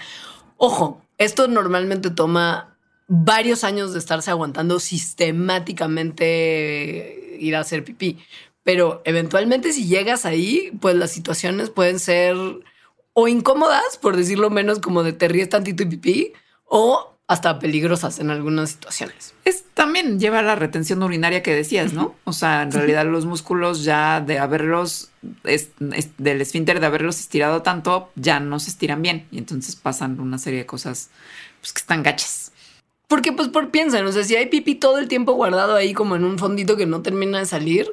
[0.57, 8.19] Ojo, esto normalmente toma varios años de estarse aguantando sistemáticamente ir a hacer pipí.
[8.63, 12.37] Pero eventualmente si llegas ahí, pues las situaciones pueden ser
[13.13, 16.33] o incómodas, por decirlo menos, como de te ríes tantito y pipí,
[16.65, 19.35] o hasta peligrosas en algunas situaciones.
[19.45, 22.15] Es también lleva la retención urinaria que decías, ¿no?
[22.23, 25.11] O sea, en realidad los músculos ya de haberlos,
[25.43, 30.39] del esfínter de haberlos estirado tanto, ya no se estiran bien y entonces pasan una
[30.39, 31.11] serie de cosas
[31.61, 32.53] pues, que están gachas.
[33.09, 36.15] Porque pues por piensan, o sea, si hay pipí todo el tiempo guardado ahí como
[36.15, 37.89] en un fondito que no termina de salir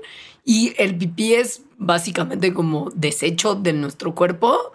[0.45, 4.71] y el pipí es básicamente como desecho de nuestro cuerpo,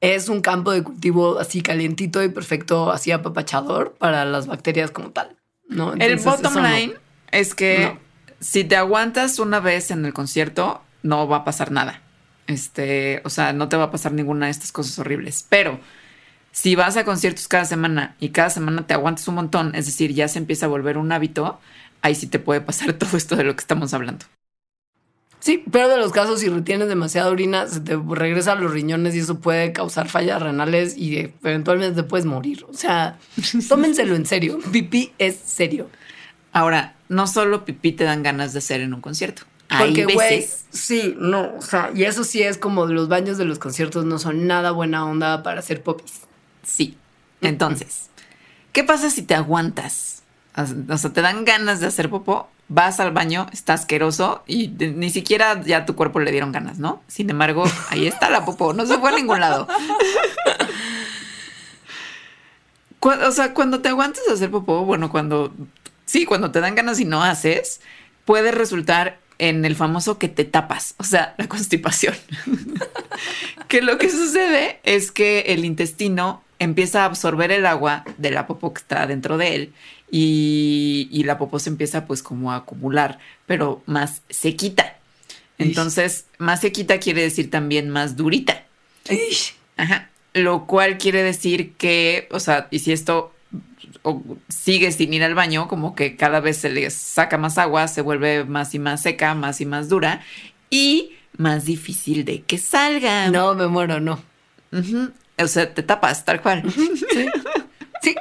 [0.00, 5.10] es un campo de cultivo así calientito y perfecto, así apapachador para las bacterias como
[5.10, 5.36] tal.
[5.68, 5.92] ¿no?
[5.94, 6.94] el bottom line
[7.30, 7.96] es que
[8.40, 12.02] si te aguantas una vez en el concierto, no va a pasar nada.
[12.46, 15.46] Este, o sea, no te va a pasar ninguna de estas cosas horribles.
[15.48, 15.78] Pero
[16.50, 20.12] si vas a conciertos cada semana y cada semana te aguantas un montón, es decir,
[20.14, 21.60] ya se empieza a volver un hábito,
[22.02, 24.26] ahí sí te puede pasar todo esto de lo que estamos hablando.
[25.40, 29.14] Sí, pero de los casos, si retienes demasiada orina, se te regresa a los riñones
[29.14, 32.64] y eso puede causar fallas renales y eventualmente te puedes morir.
[32.68, 33.18] O sea,
[33.68, 34.58] tómenselo en serio.
[34.70, 35.88] Pipí es serio.
[36.52, 39.42] Ahora, no solo pipí te dan ganas de hacer en un concierto.
[39.78, 43.60] Porque, güey, sí, no, o sea, y eso sí es como los baños de los
[43.60, 46.22] conciertos no son nada buena onda para hacer popis.
[46.64, 46.96] Sí.
[47.40, 48.10] Entonces,
[48.72, 50.19] ¿qué pasa si te aguantas?
[50.56, 55.10] O sea, te dan ganas de hacer popó, vas al baño, está asqueroso y ni
[55.10, 57.02] siquiera ya tu cuerpo le dieron ganas, ¿no?
[57.06, 59.68] Sin embargo, ahí está la popó, no se fue a ningún lado.
[63.00, 65.52] o sea, cuando te aguantas a hacer popó, bueno, cuando
[66.04, 67.80] sí, cuando te dan ganas y no haces,
[68.24, 72.14] puede resultar en el famoso que te tapas, o sea, la constipación.
[73.68, 78.46] que lo que sucede es que el intestino empieza a absorber el agua de la
[78.46, 79.72] popó que está dentro de él
[80.10, 84.96] y, la popó se empieza pues como a acumular, pero más sequita.
[85.58, 88.64] Entonces, más sequita quiere decir también más durita.
[89.76, 90.08] Ajá.
[90.32, 93.34] Lo cual quiere decir que, o sea, y si esto
[94.48, 98.00] sigue sin ir al baño, como que cada vez se le saca más agua, se
[98.00, 100.22] vuelve más y más seca, más y más dura
[100.70, 103.28] y más difícil de que salga.
[103.30, 104.22] No, me muero, no.
[105.38, 106.62] O sea, te tapas, tal cual.
[106.72, 107.26] Sí.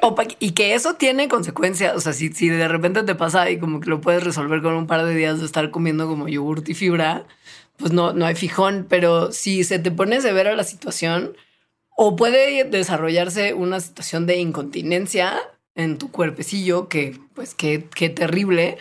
[0.01, 1.95] Sí, y que eso tiene consecuencias.
[1.95, 4.73] O sea, si, si de repente te pasa y como que lo puedes resolver con
[4.73, 7.25] un par de días de estar comiendo como yogurt y fibra,
[7.77, 8.85] pues no, no hay fijón.
[8.89, 11.35] Pero si se te pone severa la situación,
[11.95, 15.37] o puede desarrollarse una situación de incontinencia
[15.75, 18.77] en tu cuerpecillo, que pues qué, qué terrible,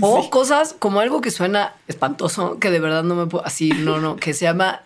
[0.00, 4.00] o cosas como algo que suena espantoso, que de verdad no me puedo, así, no,
[4.00, 4.82] no, que se llama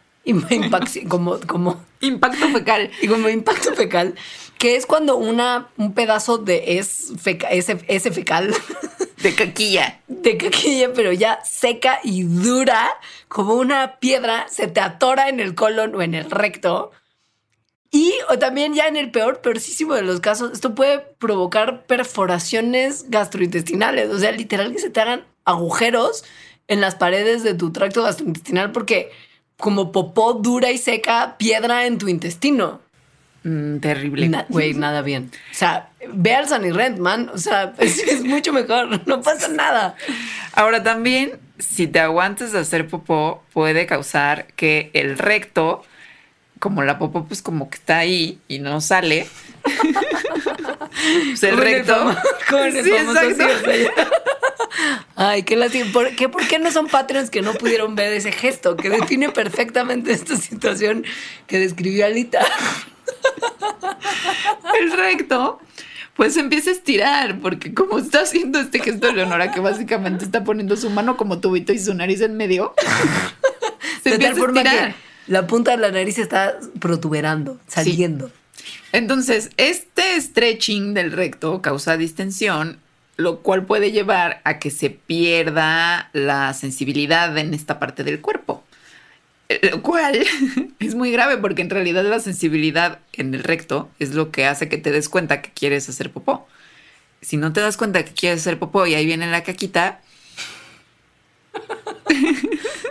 [1.08, 2.90] como, como impacto fecal.
[3.00, 4.14] Y como impacto fecal,
[4.58, 7.12] que es cuando una, un pedazo de es
[7.50, 8.54] ese, fecal.
[9.22, 10.00] De caquilla.
[10.08, 12.88] De caquilla, pero ya seca y dura,
[13.28, 16.92] como una piedra, se te atora en el colon o en el recto.
[17.90, 23.08] Y o también ya en el peor, peorísimo de los casos, esto puede provocar perforaciones
[23.08, 24.10] gastrointestinales.
[24.10, 26.24] O sea, literal que se te hagan agujeros
[26.68, 29.10] en las paredes de tu tracto gastrointestinal porque
[29.56, 32.80] como popó dura y seca, piedra en tu intestino.
[33.46, 34.44] Mm, terrible.
[34.48, 35.30] Güey, nada bien.
[35.52, 37.30] O sea, ve al Sunny Rent, man.
[37.32, 39.00] O sea, es, mucho mejor.
[39.06, 39.94] No pasa nada.
[40.52, 45.84] Ahora también, si te aguantas de hacer popó, puede causar que el recto,
[46.58, 49.28] como la popó, pues como que está ahí y no sale.
[49.62, 52.16] pues el recto.
[52.50, 52.90] con el sí,
[55.14, 55.92] Ay, qué lástima.
[55.92, 59.28] ¿Por qué, ¿Por qué no son patrons que no pudieron ver ese gesto que define
[59.28, 61.04] perfectamente esta situación
[61.46, 62.44] que describió Alita?
[64.80, 65.60] El recto
[66.16, 70.44] pues empieza a estirar, porque como está haciendo este gesto de Leonora, que básicamente está
[70.44, 72.74] poniendo su mano como tubito y su nariz en medio,
[74.02, 74.94] se De tal empieza a que estirar.
[75.26, 78.30] la punta de la nariz está protuberando, saliendo.
[78.92, 82.78] Entonces, este stretching del recto causa distensión,
[83.16, 88.45] lo cual puede llevar a que se pierda la sensibilidad en esta parte del cuerpo.
[89.48, 90.26] Eh, Lo cual
[90.78, 94.68] es muy grave porque en realidad la sensibilidad en el recto es lo que hace
[94.68, 96.46] que te des cuenta que quieres hacer popó.
[97.22, 100.00] Si no te das cuenta que quieres hacer popó y ahí viene la caquita,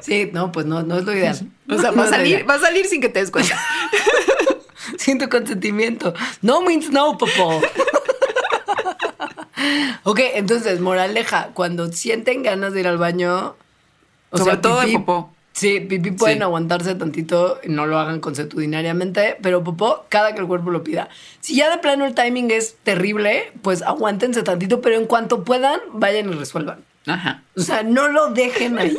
[0.02, 1.36] Sí, no, pues no, no es lo ideal.
[1.70, 3.60] o sea, No va a salir, va a salir sin que te des cuenta.
[4.98, 6.14] Sin tu consentimiento.
[6.42, 7.60] No means no, popó.
[10.04, 13.56] ok, entonces, moraleja, cuando sienten ganas de ir al baño,
[14.30, 15.35] o Sobre sea, todo de pipí- popó.
[15.56, 16.44] Sí, pipí pueden Sí.
[16.44, 21.08] aguantarse tantito no lo hagan consuetudinariamente, pero popó cada que el cuerpo lo pida.
[21.40, 25.80] Si ya de plano el timing es terrible, pues aguántense tantito, pero en cuanto puedan,
[25.94, 26.80] vayan y resuelvan.
[27.08, 27.42] Ajá.
[27.56, 28.98] O sea, no lo dejen ahí.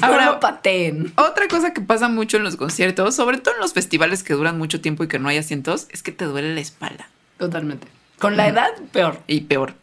[0.00, 1.12] Ahora- no lo pateen.
[1.16, 4.58] Otra cosa que pasa mucho en los conciertos, sobre todo en los festivales que duran
[4.58, 7.08] mucho tiempo y que no hay asientos, es que te duele la espalda.
[7.38, 7.86] Totalmente.
[8.18, 9.20] Con la edad, peor.
[9.28, 9.74] Y peor.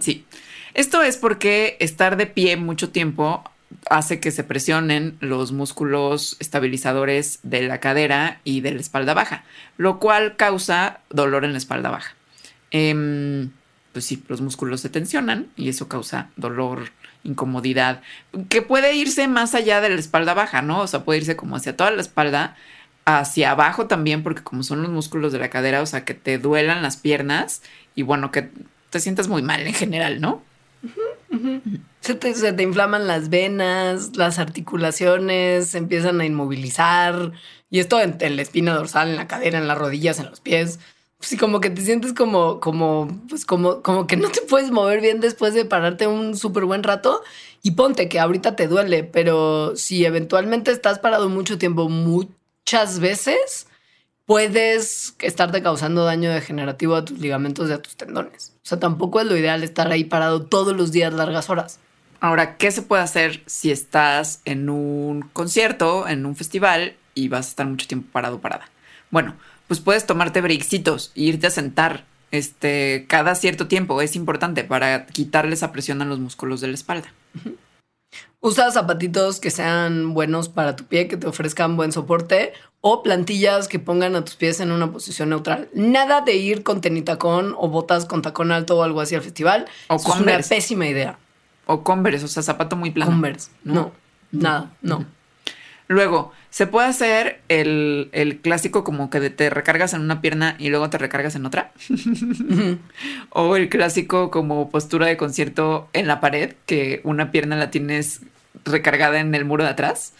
[0.00, 0.24] Sí.
[0.74, 3.44] Esto es porque estar de pie mucho tiempo
[3.90, 9.44] hace que se presionen los músculos estabilizadores de la cadera y de la espalda baja,
[9.76, 12.14] lo cual causa dolor en la espalda baja.
[12.70, 13.50] Em,
[13.92, 16.90] pues sí, los músculos se tensionan y eso causa dolor,
[17.22, 18.02] incomodidad,
[18.48, 20.80] que puede irse más allá de la espalda baja, ¿no?
[20.80, 22.56] O sea, puede irse como hacia toda la espalda,
[23.04, 26.38] hacia abajo también, porque como son los músculos de la cadera, o sea, que te
[26.38, 27.62] duelan las piernas
[27.94, 28.50] y bueno, que
[28.90, 30.42] te sientas muy mal en general, ¿no?
[32.00, 37.32] Se te, inflaman las venas, las articulaciones se empiezan a inmovilizar.
[37.70, 40.40] Y esto en, en la espina dorsal, en la cadera, en las rodillas, en los
[40.40, 40.78] pies.
[41.20, 45.00] Sí, como que te sientes como, como, pues como, como que no te puedes mover
[45.00, 47.22] bien después de pararte un súper buen rato.
[47.62, 53.68] Y ponte que ahorita te duele, pero si eventualmente estás parado mucho tiempo, muchas veces,
[54.26, 58.52] puedes estarte causando daño degenerativo a tus ligamentos y a tus tendones.
[58.56, 61.78] O sea, tampoco es lo ideal estar ahí parado todos los días largas horas.
[62.20, 67.46] Ahora, ¿qué se puede hacer si estás en un concierto, en un festival y vas
[67.46, 68.70] a estar mucho tiempo parado parada?
[69.10, 69.36] Bueno,
[69.68, 74.00] pues puedes tomarte breaksitos e irte a sentar este, cada cierto tiempo.
[74.00, 77.12] Es importante para quitarle esa presión a los músculos de la espalda.
[78.44, 83.68] Usa zapatitos que sean buenos para tu pie, que te ofrezcan buen soporte o plantillas
[83.68, 85.70] que pongan a tus pies en una posición neutral.
[85.72, 89.64] Nada de ir con tenitacón o botas con tacón alto o algo así al festival.
[89.88, 91.16] O Eso es una pésima idea.
[91.64, 93.12] O Converse, o sea, zapato muy plano.
[93.12, 93.50] Converse.
[93.64, 93.74] ¿no?
[93.74, 93.92] No,
[94.30, 95.06] nada, no.
[95.88, 100.68] Luego, se puede hacer el, el clásico como que te recargas en una pierna y
[100.68, 101.72] luego te recargas en otra.
[103.30, 108.20] o el clásico como postura de concierto en la pared, que una pierna la tienes
[108.64, 110.12] recargada en el muro de atrás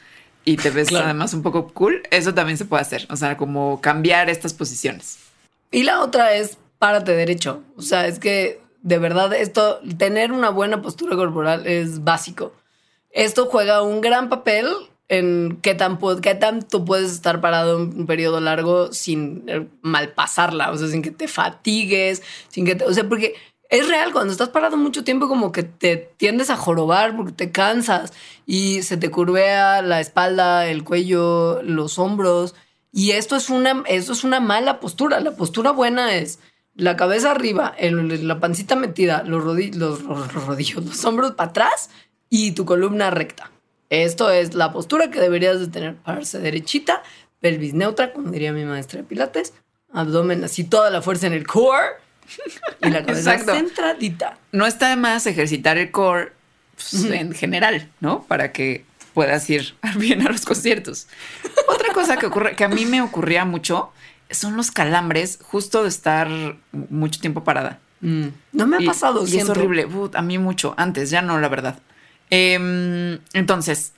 [0.45, 1.07] y te ves Claro.
[1.07, 2.03] además un poco cool.
[2.11, 3.07] Eso también se puede hacer.
[3.11, 5.19] O sea, como cambiar estas posiciones.
[5.71, 7.63] Y la otra es párate derecho.
[7.77, 12.53] O sea, es que de verdad esto, tener una buena postura corporal es básico.
[13.11, 14.69] Esto juega un gran papel
[15.09, 20.71] en qué, tan, qué tanto puedes estar parado en un periodo largo sin eh, malpasarla,
[20.71, 23.35] o sea, sin que te fatigues, sin que te, o sea, porque
[23.75, 27.51] es real, cuando estás parado mucho tiempo como que te tiendes a jorobar porque te
[27.51, 28.13] cansas
[28.47, 32.55] y se te curvea la espalda, el cuello, los hombros.
[32.93, 35.19] Y esto es una, esto es una mala postura.
[35.19, 36.39] La postura buena es
[36.77, 41.91] la cabeza arriba, la pancita metida, los rodillos, los hombros para atrás
[42.31, 43.51] y tu columna recta.
[43.91, 45.97] Esto es la postura que deberías de tener.
[45.97, 47.03] Pararse derechita,
[47.41, 49.53] pelvis neutra, como diría mi maestra de pilates,
[49.93, 52.04] abdomen así, toda la fuerza en el core
[52.83, 53.55] y la cabeza Exacto.
[53.55, 54.39] centradita.
[54.53, 56.33] No está de más ejercitar el core
[56.77, 58.23] pues, en general, ¿no?
[58.25, 61.07] Para que puedas ir bien a los conciertos.
[61.69, 63.93] Otra cosa que ocurre, que a mí me ocurría mucho,
[64.31, 66.29] son los calambres justo de estar
[66.73, 67.79] mucho tiempo parada.
[68.01, 68.27] Mm.
[68.53, 69.87] No me ha Y- pasado, y, es horrible.
[70.15, 70.75] A mí mucho.
[70.77, 71.79] Antes, ya no, la verdad.
[72.31, 73.93] Em, entonces,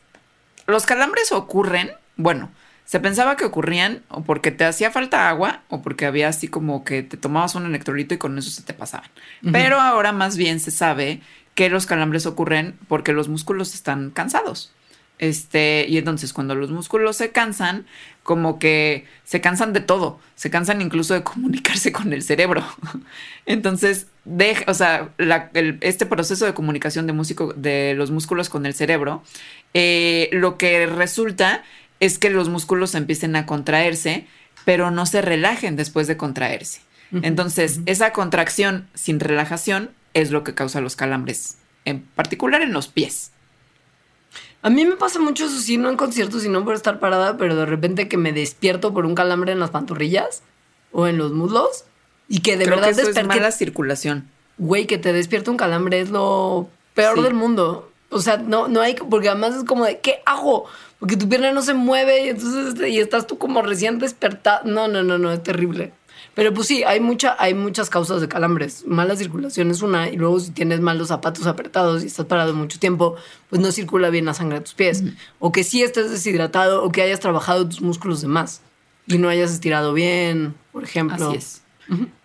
[0.67, 2.51] los calambres ocurren, bueno,
[2.87, 6.83] se pensaba que ocurrían o porque te hacía falta agua o porque había así como
[6.85, 9.11] que te tomabas un electrolito y con eso se te pasaban.
[9.53, 11.21] Pero ahora más bien se sabe
[11.55, 14.73] que los calambres ocurren porque los músculos están cansados.
[15.19, 17.87] Este, y entonces cuando los músculos se cansan,
[18.23, 22.63] como que se cansan de todo, se cansan incluso de comunicarse con el cerebro.
[23.47, 28.49] Entonces, deja, o sea, la- el- este proceso de comunicación de, músico, de los músculos
[28.51, 29.23] con el cerebro,
[29.75, 31.63] eh, lo que resulta
[32.01, 34.27] es que los músculos empiecen a contraerse,
[34.65, 36.81] pero no se relajen después de contraerse.
[37.23, 42.89] Entonces, esa contracción sin relajación es lo que causa los calambres, en particular en los
[42.89, 43.31] pies.
[44.63, 47.55] A mí me pasa mucho eso, sí, no en conciertos, sino por estar parada, pero
[47.55, 50.43] de repente que me despierto por un calambre en las pantorrillas
[50.91, 51.85] o en los muslos
[52.29, 54.29] y que de Creo verdad que eso es desperté- mala circulación.
[54.59, 57.23] Güey, que te despierta un calambre es lo peor Sí.
[57.23, 57.93] del mundo.
[58.11, 60.67] O sea, no, no hay, porque además es como de, ¿qué hago?
[60.99, 64.65] Porque tu pierna no se mueve y entonces este, y estás tú como recién despertado.
[64.65, 65.93] No, no, no, no, es terrible.
[66.35, 68.87] Pero pues sí, hay, mucha, hay muchas causas de calambres.
[68.87, 72.79] Mala circulación es una, y luego si tienes malos zapatos apretados y estás parado mucho
[72.79, 73.17] tiempo,
[73.49, 75.03] pues no circula bien la sangre a tus pies.
[75.39, 78.61] O que sí estés deshidratado o que hayas trabajado tus músculos de más
[79.07, 81.29] y no hayas estirado bien, por ejemplo.
[81.29, 81.63] Así es.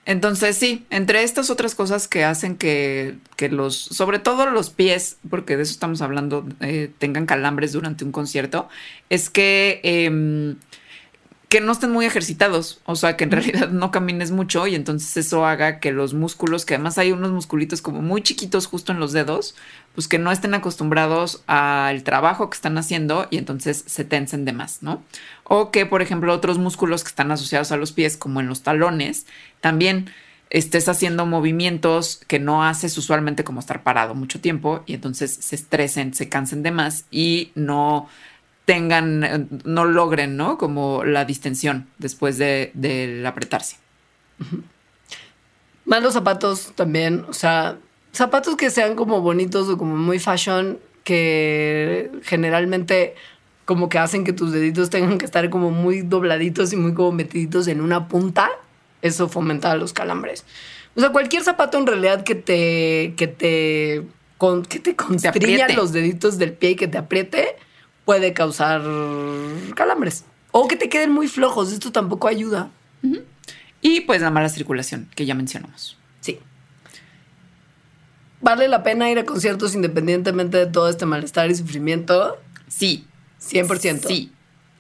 [0.06, 5.18] Entonces, sí, entre estas otras cosas que hacen que, que los, sobre todo los pies,
[5.30, 8.68] porque de eso estamos hablando, eh, tengan calambres durante un concierto,
[9.10, 10.58] es que, em,
[11.50, 15.18] que no estén muy ejercitados, o sea, que en realidad no camines mucho y entonces
[15.18, 19.00] eso haga que los músculos, que además hay unos musculitos como muy chiquitos justo en
[19.00, 19.56] los dedos,
[19.94, 24.54] pues que no estén acostumbrados al trabajo que están haciendo y entonces se tensen de
[24.54, 25.04] más, ¿no?
[25.54, 28.64] O que, por ejemplo, otros músculos que están asociados a los pies, como en los
[28.64, 29.26] talones,
[29.60, 30.10] también
[30.50, 35.58] estés haciendo movimientos que no haces usualmente como estar parado mucho tiempo y entonces se
[35.58, 38.08] estresen, se cansen de más y no
[38.64, 40.58] tengan, no logren, ¿no?
[40.58, 43.76] Como la distensión después de, apretarse.
[45.84, 47.78] Malos zapatos también, o sea,
[48.14, 53.16] zapatos que sean como bonitos o como muy fashion, que generalmente
[53.72, 57.14] como que hacen que tus deditos tengan que estar como muy dobladitos y muy como
[57.14, 58.50] metiditos en una punta,
[59.02, 60.44] eso fomenta los calambres.
[60.94, 64.06] O sea, cualquier zapato en realidad que te que te
[64.38, 67.56] con, que te constriña los deditos del pie y que te apriete
[68.04, 68.82] puede causar
[69.74, 72.72] calambres o que te queden muy flojos, esto tampoco ayuda.
[73.82, 75.98] Y pues la mala circulación que ya mencionamos.
[76.20, 76.40] Sí.
[78.42, 82.38] ¿Vale la pena ir a conciertos independientemente de todo este malestar y sufrimiento?
[82.68, 83.08] Sí.
[83.44, 84.08] 100%.
[84.08, 84.32] Sí.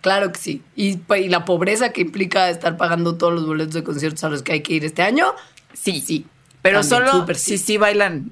[0.01, 0.61] Claro que sí.
[0.75, 4.29] Y, pa- y la pobreza que implica estar pagando todos los boletos de conciertos a
[4.29, 5.33] los que hay que ir este año.
[5.73, 6.01] Sí.
[6.01, 6.25] Sí.
[6.61, 8.31] Pero También, solo súper si sí bailan.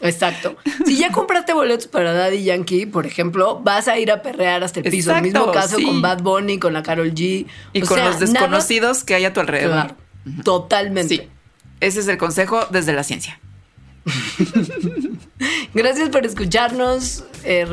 [0.00, 0.56] Exacto.
[0.86, 4.78] Si ya compraste boletos para Daddy Yankee, por ejemplo, vas a ir a perrear hasta
[4.80, 5.14] el piso.
[5.14, 5.84] El mismo Exacto, caso sí.
[5.84, 7.46] con Bad Bunny, con la Carol G.
[7.72, 9.72] Y O con sea, los nada- desconocidos que hay a tu alrededor.
[9.72, 9.96] Claro.
[10.44, 11.16] Totalmente.
[11.16, 11.28] Sí.
[11.80, 13.40] Ese es el consejo desde la ciencia.
[15.74, 17.24] Gracias por escucharnos.
[17.44, 17.64] Eh,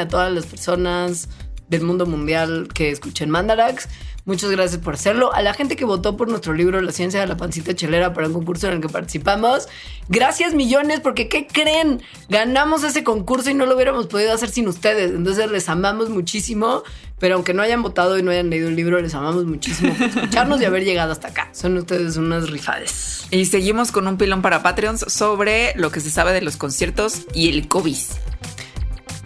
[0.00, 1.28] a todas las personas
[1.68, 3.88] del mundo mundial que escuchen Mandarax.
[4.26, 5.32] Muchas gracias por hacerlo.
[5.32, 8.26] A la gente que votó por nuestro libro La ciencia de la pancita chelera para
[8.26, 9.68] un concurso en el que participamos.
[10.08, 12.02] Gracias millones porque ¿qué creen?
[12.28, 15.12] Ganamos ese concurso y no lo hubiéramos podido hacer sin ustedes.
[15.12, 16.82] Entonces les amamos muchísimo.
[17.18, 20.08] Pero aunque no hayan votado y no hayan leído el libro, les amamos muchísimo por
[20.08, 21.48] escucharnos y haber llegado hasta acá.
[21.52, 23.26] Son ustedes unas rifades.
[23.30, 27.22] Y seguimos con un pilón para Patreons sobre lo que se sabe de los conciertos
[27.32, 27.96] y el COVID.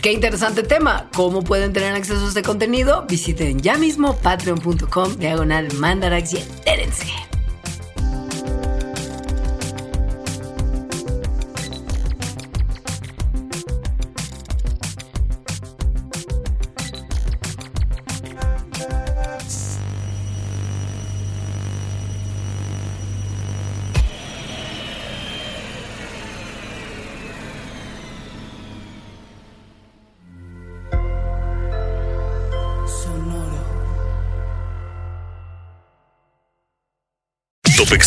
[0.03, 1.11] Qué interesante tema.
[1.15, 3.05] ¿Cómo pueden tener acceso a este contenido?
[3.07, 7.30] Visiten ya mismo patreon.com diagonal mandarax y.